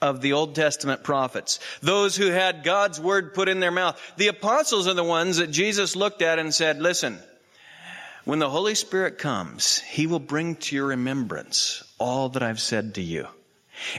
of 0.00 0.20
the 0.20 0.34
Old 0.34 0.54
Testament 0.54 1.02
prophets. 1.02 1.58
Those 1.80 2.16
who 2.16 2.26
had 2.26 2.62
God's 2.62 3.00
word 3.00 3.34
put 3.34 3.48
in 3.48 3.58
their 3.58 3.72
mouth. 3.72 4.00
The 4.16 4.28
apostles 4.28 4.86
are 4.86 4.94
the 4.94 5.02
ones 5.02 5.38
that 5.38 5.50
Jesus 5.50 5.96
looked 5.96 6.22
at 6.22 6.38
and 6.38 6.54
said, 6.54 6.80
listen, 6.80 7.18
when 8.24 8.38
the 8.38 8.48
Holy 8.48 8.76
Spirit 8.76 9.18
comes, 9.18 9.80
He 9.80 10.06
will 10.06 10.20
bring 10.20 10.54
to 10.56 10.76
your 10.76 10.86
remembrance 10.86 11.82
all 11.98 12.28
that 12.30 12.42
I've 12.42 12.60
said 12.60 12.94
to 12.94 13.02
you. 13.02 13.26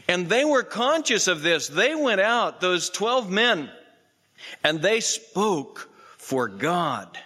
And 0.08 0.30
they 0.30 0.45
were 0.45 0.63
conscious 0.63 1.28
of 1.28 1.41
this. 1.41 1.67
They 1.67 1.93
went 1.93 2.21
out, 2.21 2.62
those 2.62 2.89
12 2.89 3.30
men, 3.30 3.69
and 4.63 4.82
they 4.82 5.01
spoke 5.01 5.89
for 6.25 6.47
God. 6.47 7.17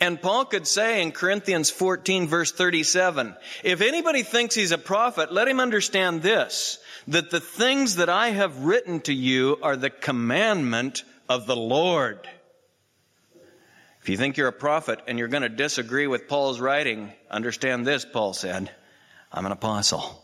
And 0.00 0.20
Paul 0.20 0.46
could 0.46 0.66
say 0.66 1.02
in 1.02 1.12
Corinthians 1.12 1.70
14 1.70 2.26
verse 2.26 2.50
37, 2.50 3.36
if 3.64 3.80
anybody 3.80 4.22
thinks 4.22 4.54
he's 4.54 4.72
a 4.72 4.78
prophet, 4.78 5.32
let 5.32 5.48
him 5.48 5.60
understand 5.60 6.22
this, 6.22 6.78
that 7.08 7.30
the 7.30 7.40
things 7.40 7.96
that 7.96 8.08
I 8.08 8.30
have 8.30 8.64
written 8.64 9.00
to 9.02 9.12
you 9.12 9.58
are 9.62 9.76
the 9.76 9.90
commandment 9.90 11.04
of 11.28 11.46
the 11.46 11.56
Lord. 11.56 12.26
If 14.00 14.08
you 14.08 14.16
think 14.16 14.36
you're 14.36 14.48
a 14.48 14.52
prophet 14.52 15.00
and 15.06 15.18
you're 15.18 15.28
going 15.28 15.42
to 15.42 15.48
disagree 15.48 16.06
with 16.06 16.28
Paul's 16.28 16.60
writing, 16.60 17.12
understand 17.30 17.86
this, 17.86 18.04
Paul 18.04 18.32
said, 18.32 18.70
I'm 19.30 19.46
an 19.46 19.52
apostle. 19.52 20.21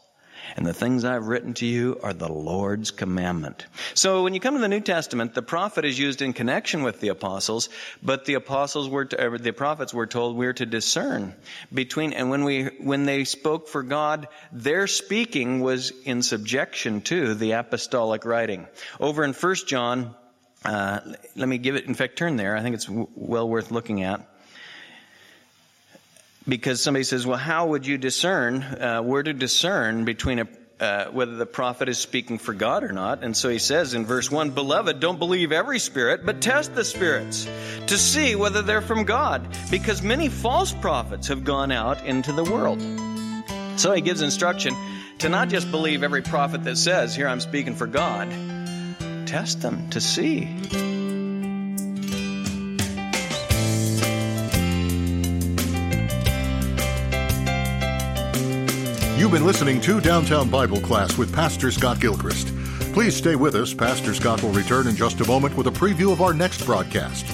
And 0.56 0.66
the 0.66 0.74
things 0.74 1.04
I've 1.04 1.26
written 1.26 1.54
to 1.54 1.66
you 1.66 2.00
are 2.02 2.12
the 2.12 2.30
Lord's 2.32 2.90
commandment. 2.90 3.66
So 3.94 4.22
when 4.22 4.34
you 4.34 4.40
come 4.40 4.54
to 4.54 4.60
the 4.60 4.68
New 4.68 4.80
Testament, 4.80 5.34
the 5.34 5.42
prophet 5.42 5.84
is 5.84 5.98
used 5.98 6.22
in 6.22 6.32
connection 6.32 6.82
with 6.82 7.00
the 7.00 7.08
apostles, 7.08 7.68
but 8.02 8.24
the 8.24 8.34
apostles 8.34 8.88
were, 8.88 9.04
to, 9.04 9.38
the 9.38 9.52
prophets 9.52 9.94
were 9.94 10.06
told 10.06 10.36
we're 10.36 10.52
to 10.54 10.66
discern 10.66 11.34
between, 11.72 12.12
and 12.12 12.30
when 12.30 12.44
we, 12.44 12.64
when 12.80 13.04
they 13.04 13.24
spoke 13.24 13.68
for 13.68 13.82
God, 13.82 14.28
their 14.52 14.86
speaking 14.86 15.60
was 15.60 15.92
in 16.04 16.22
subjection 16.22 17.00
to 17.02 17.34
the 17.34 17.52
apostolic 17.52 18.24
writing. 18.24 18.66
Over 18.98 19.24
in 19.24 19.32
1 19.32 19.54
John, 19.66 20.14
uh, 20.64 21.00
let 21.36 21.48
me 21.48 21.58
give 21.58 21.76
it, 21.76 21.84
in 21.84 21.94
fact, 21.94 22.16
turn 22.16 22.36
there. 22.36 22.56
I 22.56 22.62
think 22.62 22.74
it's 22.74 22.86
w- 22.86 23.08
well 23.14 23.48
worth 23.48 23.70
looking 23.70 24.02
at 24.02 24.20
because 26.48 26.80
somebody 26.80 27.04
says, 27.04 27.26
well, 27.26 27.38
how 27.38 27.68
would 27.68 27.86
you 27.86 27.98
discern? 27.98 28.62
Uh, 28.62 29.02
we're 29.04 29.22
to 29.22 29.34
discern 29.34 30.04
between 30.04 30.38
a, 30.38 30.48
uh, 30.80 31.06
whether 31.06 31.36
the 31.36 31.46
prophet 31.46 31.88
is 31.88 31.98
speaking 31.98 32.38
for 32.38 32.54
God 32.54 32.84
or 32.84 32.92
not. 32.92 33.22
And 33.22 33.36
so 33.36 33.48
he 33.48 33.58
says 33.58 33.94
in 33.94 34.06
verse 34.06 34.30
1, 34.30 34.50
Beloved, 34.50 35.00
don't 35.00 35.18
believe 35.18 35.52
every 35.52 35.78
spirit, 35.78 36.24
but 36.24 36.40
test 36.40 36.74
the 36.74 36.84
spirits 36.84 37.46
to 37.86 37.98
see 37.98 38.34
whether 38.34 38.62
they're 38.62 38.80
from 38.80 39.04
God, 39.04 39.46
because 39.70 40.02
many 40.02 40.28
false 40.28 40.72
prophets 40.72 41.28
have 41.28 41.44
gone 41.44 41.70
out 41.70 42.04
into 42.06 42.32
the 42.32 42.44
world. 42.44 42.80
So 43.78 43.92
he 43.92 44.00
gives 44.00 44.22
instruction 44.22 44.74
to 45.18 45.28
not 45.28 45.48
just 45.48 45.70
believe 45.70 46.02
every 46.02 46.22
prophet 46.22 46.64
that 46.64 46.78
says, 46.78 47.14
Here 47.14 47.28
I'm 47.28 47.40
speaking 47.40 47.74
for 47.74 47.86
God, 47.86 48.30
test 49.26 49.60
them 49.60 49.90
to 49.90 50.00
see. 50.00 51.07
You've 59.28 59.40
been 59.40 59.46
listening 59.46 59.78
to 59.82 60.00
Downtown 60.00 60.48
Bible 60.48 60.80
Class 60.80 61.18
with 61.18 61.34
Pastor 61.34 61.70
Scott 61.70 62.00
Gilchrist. 62.00 62.48
Please 62.94 63.14
stay 63.14 63.36
with 63.36 63.56
us. 63.56 63.74
Pastor 63.74 64.14
Scott 64.14 64.42
will 64.42 64.52
return 64.52 64.86
in 64.86 64.96
just 64.96 65.20
a 65.20 65.26
moment 65.26 65.54
with 65.54 65.66
a 65.66 65.70
preview 65.70 66.10
of 66.12 66.22
our 66.22 66.32
next 66.32 66.64
broadcast. 66.64 67.26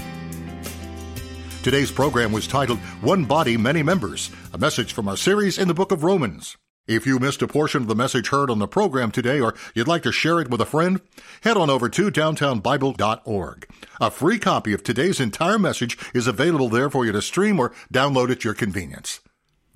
Today's 1.62 1.92
program 1.92 2.32
was 2.32 2.48
titled 2.48 2.80
One 3.00 3.26
Body, 3.26 3.56
Many 3.56 3.84
Members, 3.84 4.32
a 4.52 4.58
message 4.58 4.92
from 4.92 5.06
our 5.06 5.16
series 5.16 5.56
in 5.56 5.68
the 5.68 5.72
book 5.72 5.92
of 5.92 6.02
Romans. 6.02 6.56
If 6.88 7.06
you 7.06 7.20
missed 7.20 7.42
a 7.42 7.46
portion 7.46 7.82
of 7.82 7.88
the 7.88 7.94
message 7.94 8.30
heard 8.30 8.50
on 8.50 8.58
the 8.58 8.66
program 8.66 9.12
today 9.12 9.38
or 9.38 9.54
you'd 9.76 9.86
like 9.86 10.02
to 10.02 10.10
share 10.10 10.40
it 10.40 10.50
with 10.50 10.60
a 10.60 10.66
friend, 10.66 11.00
head 11.42 11.56
on 11.56 11.70
over 11.70 11.88
to 11.90 12.10
downtownbible.org. 12.10 13.68
A 14.00 14.10
free 14.10 14.40
copy 14.40 14.72
of 14.72 14.82
today's 14.82 15.20
entire 15.20 15.60
message 15.60 15.96
is 16.12 16.26
available 16.26 16.68
there 16.68 16.90
for 16.90 17.06
you 17.06 17.12
to 17.12 17.22
stream 17.22 17.60
or 17.60 17.72
download 17.92 18.32
at 18.32 18.42
your 18.42 18.54
convenience. 18.54 19.20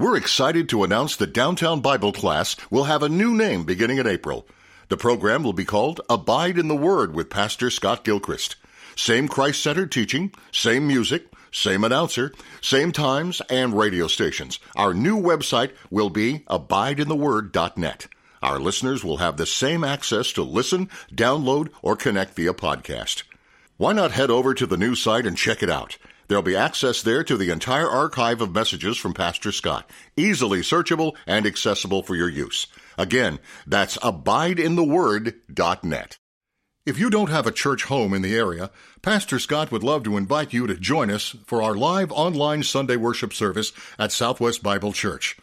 We're 0.01 0.17
excited 0.17 0.69
to 0.69 0.85
announce 0.85 1.17
that 1.17 1.33
Downtown 1.33 1.81
Bible 1.81 2.13
Class 2.13 2.55
will 2.71 2.85
have 2.85 3.03
a 3.03 3.09
new 3.09 3.35
name 3.35 3.65
beginning 3.65 3.99
in 3.99 4.07
April. 4.07 4.47
The 4.91 4.97
program 4.97 5.43
will 5.43 5.53
be 5.53 5.65
called 5.65 6.01
Abide 6.09 6.57
in 6.57 6.69
the 6.69 6.77
Word 6.77 7.17
with 7.17 7.31
Pastor 7.31 7.69
Scott 7.69 8.05
Gilchrist. 8.05 8.55
Same 8.95 9.27
Christ 9.27 9.61
centered 9.61 9.91
teaching, 9.91 10.33
same 10.53 10.87
music, 10.87 11.27
same 11.51 11.83
announcer, 11.83 12.33
same 12.61 12.93
times, 12.93 13.43
and 13.51 13.77
radio 13.77 14.07
stations. 14.07 14.61
Our 14.77 14.95
new 14.95 15.21
website 15.21 15.73
will 15.91 16.11
be 16.11 16.45
abideintheword.net. 16.49 18.07
Our 18.41 18.61
listeners 18.61 19.03
will 19.03 19.17
have 19.17 19.37
the 19.37 19.47
same 19.47 19.83
access 19.83 20.31
to 20.35 20.45
listen, 20.45 20.91
download, 21.13 21.71
or 21.83 21.97
connect 21.97 22.35
via 22.35 22.55
podcast. 22.55 23.25
Why 23.79 23.95
not 23.95 24.13
head 24.13 24.31
over 24.31 24.55
to 24.55 24.67
the 24.67 24.77
new 24.77 24.95
site 24.95 25.27
and 25.27 25.37
check 25.37 25.61
it 25.61 25.71
out? 25.71 25.99
There'll 26.29 26.43
be 26.43 26.57
access 26.57 27.03
there 27.03 27.25
to 27.25 27.37
the 27.37 27.51
entire 27.51 27.89
archive 27.89 28.41
of 28.43 28.55
messages 28.55 28.99
from 28.99 29.15
Pastor 29.15 29.51
Scott, 29.51 29.91
easily 30.17 30.61
searchable 30.61 31.17
and 31.27 31.47
accessible 31.47 32.03
for 32.03 32.15
your 32.15 32.29
use. 32.29 32.67
Again, 32.99 33.39
that's 33.67 33.97
abideintheword.net. 33.99 36.19
If 36.87 36.99
you 36.99 37.11
don't 37.11 37.31
have 37.31 37.47
a 37.47 37.53
church 37.53 37.85
home 37.85 38.15
in 38.15 38.23
the 38.23 38.37
area, 38.37 38.71
Pastor 39.03 39.39
Scott 39.39 39.71
would 39.71 39.83
love 39.83 40.05
to 40.05 40.17
invite 40.17 40.55
you 40.55 40.67
to 40.67 40.75
join 40.75 41.11
us 41.11 41.37
for 41.47 41.63
our 41.63 41.75
live 41.75 42.11
online 42.13 42.63
Sunday 42.63 42.97
worship 42.97 43.35
service 43.35 43.73
at 43.99 44.13
Southwest 44.13 44.63
Bible 44.63 44.93
Church. 44.93 45.37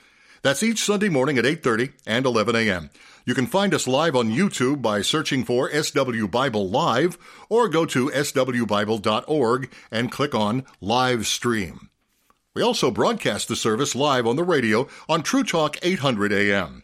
That's 0.46 0.62
each 0.62 0.84
Sunday 0.84 1.10
morning 1.10 1.40
at 1.40 1.44
8:30 1.44 1.94
and 2.06 2.24
11 2.24 2.56
a.m. 2.56 2.92
You 3.26 3.34
can 3.34 3.48
find 3.48 3.74
us 3.74 3.88
live 3.88 4.16
on 4.16 4.30
YouTube 4.30 4.80
by 4.80 5.02
searching 5.02 5.44
for 5.44 5.72
SW 5.72 6.28
Bible 6.28 6.70
Live 6.70 7.18
or 7.50 7.68
go 7.68 7.84
to 7.88 8.12
swbible.org 8.12 9.72
and 9.90 10.12
click 10.12 10.36
on 10.36 10.64
Live 10.80 11.26
Stream. 11.26 11.90
We 12.54 12.62
also 12.62 12.92
broadcast 12.92 13.48
the 13.48 13.56
service 13.56 13.96
live 13.96 14.28
on 14.28 14.36
the 14.36 14.44
radio 14.44 14.88
on 15.10 15.24
True 15.24 15.44
Talk 15.44 15.80
800 15.82 16.32
AM. 16.32 16.84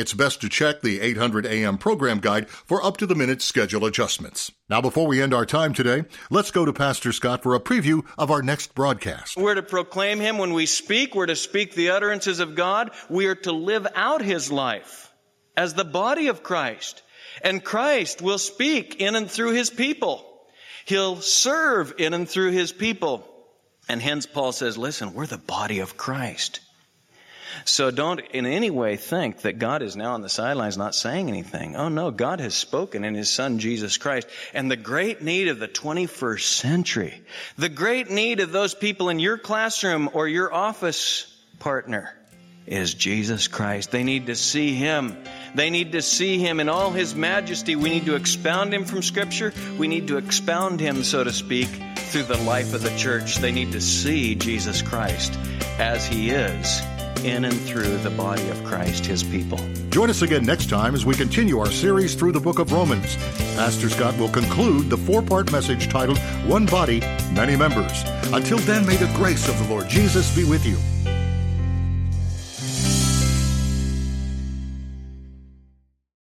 It's 0.00 0.14
best 0.14 0.40
to 0.40 0.48
check 0.48 0.80
the 0.80 0.98
800 0.98 1.44
AM 1.44 1.76
program 1.76 2.20
guide 2.20 2.48
for 2.48 2.82
up 2.82 2.96
to 2.96 3.06
the 3.06 3.14
minute 3.14 3.42
schedule 3.42 3.84
adjustments. 3.84 4.50
Now, 4.70 4.80
before 4.80 5.06
we 5.06 5.20
end 5.20 5.34
our 5.34 5.44
time 5.44 5.74
today, 5.74 6.04
let's 6.30 6.50
go 6.50 6.64
to 6.64 6.72
Pastor 6.72 7.12
Scott 7.12 7.42
for 7.42 7.54
a 7.54 7.60
preview 7.60 8.06
of 8.16 8.30
our 8.30 8.40
next 8.40 8.74
broadcast. 8.74 9.36
We're 9.36 9.56
to 9.56 9.62
proclaim 9.62 10.18
Him 10.18 10.38
when 10.38 10.54
we 10.54 10.64
speak. 10.64 11.14
We're 11.14 11.26
to 11.26 11.36
speak 11.36 11.74
the 11.74 11.90
utterances 11.90 12.40
of 12.40 12.54
God. 12.54 12.92
We 13.10 13.26
are 13.26 13.34
to 13.34 13.52
live 13.52 13.86
out 13.94 14.22
His 14.22 14.50
life 14.50 15.12
as 15.54 15.74
the 15.74 15.84
body 15.84 16.28
of 16.28 16.42
Christ. 16.42 17.02
And 17.44 17.62
Christ 17.62 18.22
will 18.22 18.38
speak 18.38 19.02
in 19.02 19.16
and 19.16 19.30
through 19.30 19.52
His 19.52 19.68
people. 19.68 20.24
He'll 20.86 21.16
serve 21.16 21.92
in 21.98 22.14
and 22.14 22.26
through 22.26 22.52
His 22.52 22.72
people. 22.72 23.28
And 23.86 24.00
hence 24.00 24.24
Paul 24.24 24.52
says, 24.52 24.78
listen, 24.78 25.12
we're 25.12 25.26
the 25.26 25.36
body 25.36 25.80
of 25.80 25.98
Christ. 25.98 26.60
So 27.64 27.90
don't 27.90 28.20
in 28.20 28.46
any 28.46 28.70
way 28.70 28.96
think 28.96 29.42
that 29.42 29.58
God 29.58 29.82
is 29.82 29.96
now 29.96 30.14
on 30.14 30.22
the 30.22 30.28
sidelines 30.28 30.76
not 30.76 30.94
saying 30.94 31.28
anything. 31.28 31.76
Oh 31.76 31.88
no, 31.88 32.10
God 32.10 32.40
has 32.40 32.54
spoken 32.54 33.04
in 33.04 33.14
His 33.14 33.30
Son 33.30 33.58
Jesus 33.58 33.96
Christ. 33.96 34.28
And 34.54 34.70
the 34.70 34.76
great 34.76 35.22
need 35.22 35.48
of 35.48 35.58
the 35.58 35.68
21st 35.68 36.42
century, 36.42 37.22
the 37.56 37.68
great 37.68 38.10
need 38.10 38.40
of 38.40 38.52
those 38.52 38.74
people 38.74 39.08
in 39.08 39.18
your 39.18 39.38
classroom 39.38 40.10
or 40.12 40.28
your 40.28 40.52
office 40.52 41.26
partner 41.58 42.14
is 42.66 42.94
Jesus 42.94 43.48
Christ. 43.48 43.90
They 43.90 44.04
need 44.04 44.26
to 44.26 44.36
see 44.36 44.74
Him. 44.74 45.16
They 45.54 45.70
need 45.70 45.92
to 45.92 46.02
see 46.02 46.38
Him 46.38 46.60
in 46.60 46.68
all 46.68 46.90
His 46.92 47.14
majesty. 47.14 47.74
We 47.74 47.90
need 47.90 48.06
to 48.06 48.14
expound 48.14 48.72
Him 48.72 48.84
from 48.84 49.02
Scripture. 49.02 49.52
We 49.78 49.88
need 49.88 50.08
to 50.08 50.18
expound 50.18 50.80
Him, 50.80 51.02
so 51.02 51.24
to 51.24 51.32
speak, 51.32 51.68
through 51.96 52.24
the 52.24 52.38
life 52.38 52.72
of 52.74 52.82
the 52.82 52.96
church. 52.96 53.36
They 53.36 53.52
need 53.52 53.72
to 53.72 53.80
see 53.80 54.34
Jesus 54.34 54.82
Christ 54.82 55.36
as 55.78 56.06
He 56.06 56.30
is 56.30 56.80
in 57.24 57.44
and 57.44 57.58
through 57.60 57.98
the 57.98 58.10
body 58.10 58.48
of 58.48 58.62
Christ, 58.64 59.06
his 59.06 59.22
people. 59.22 59.58
Join 59.90 60.10
us 60.10 60.22
again 60.22 60.44
next 60.44 60.68
time 60.68 60.94
as 60.94 61.04
we 61.04 61.14
continue 61.14 61.58
our 61.58 61.70
series 61.70 62.14
through 62.14 62.32
the 62.32 62.40
book 62.40 62.58
of 62.58 62.72
Romans. 62.72 63.16
Pastor 63.56 63.88
Scott 63.90 64.16
will 64.18 64.28
conclude 64.28 64.88
the 64.88 64.96
four 64.96 65.22
part 65.22 65.50
message 65.52 65.88
titled 65.88 66.18
One 66.46 66.66
Body, 66.66 67.00
Many 67.32 67.56
Members. 67.56 68.02
Until 68.32 68.58
then, 68.58 68.86
may 68.86 68.96
the 68.96 69.12
grace 69.16 69.48
of 69.48 69.58
the 69.58 69.72
Lord 69.72 69.88
Jesus 69.88 70.34
be 70.34 70.44
with 70.44 70.64
you. 70.64 70.76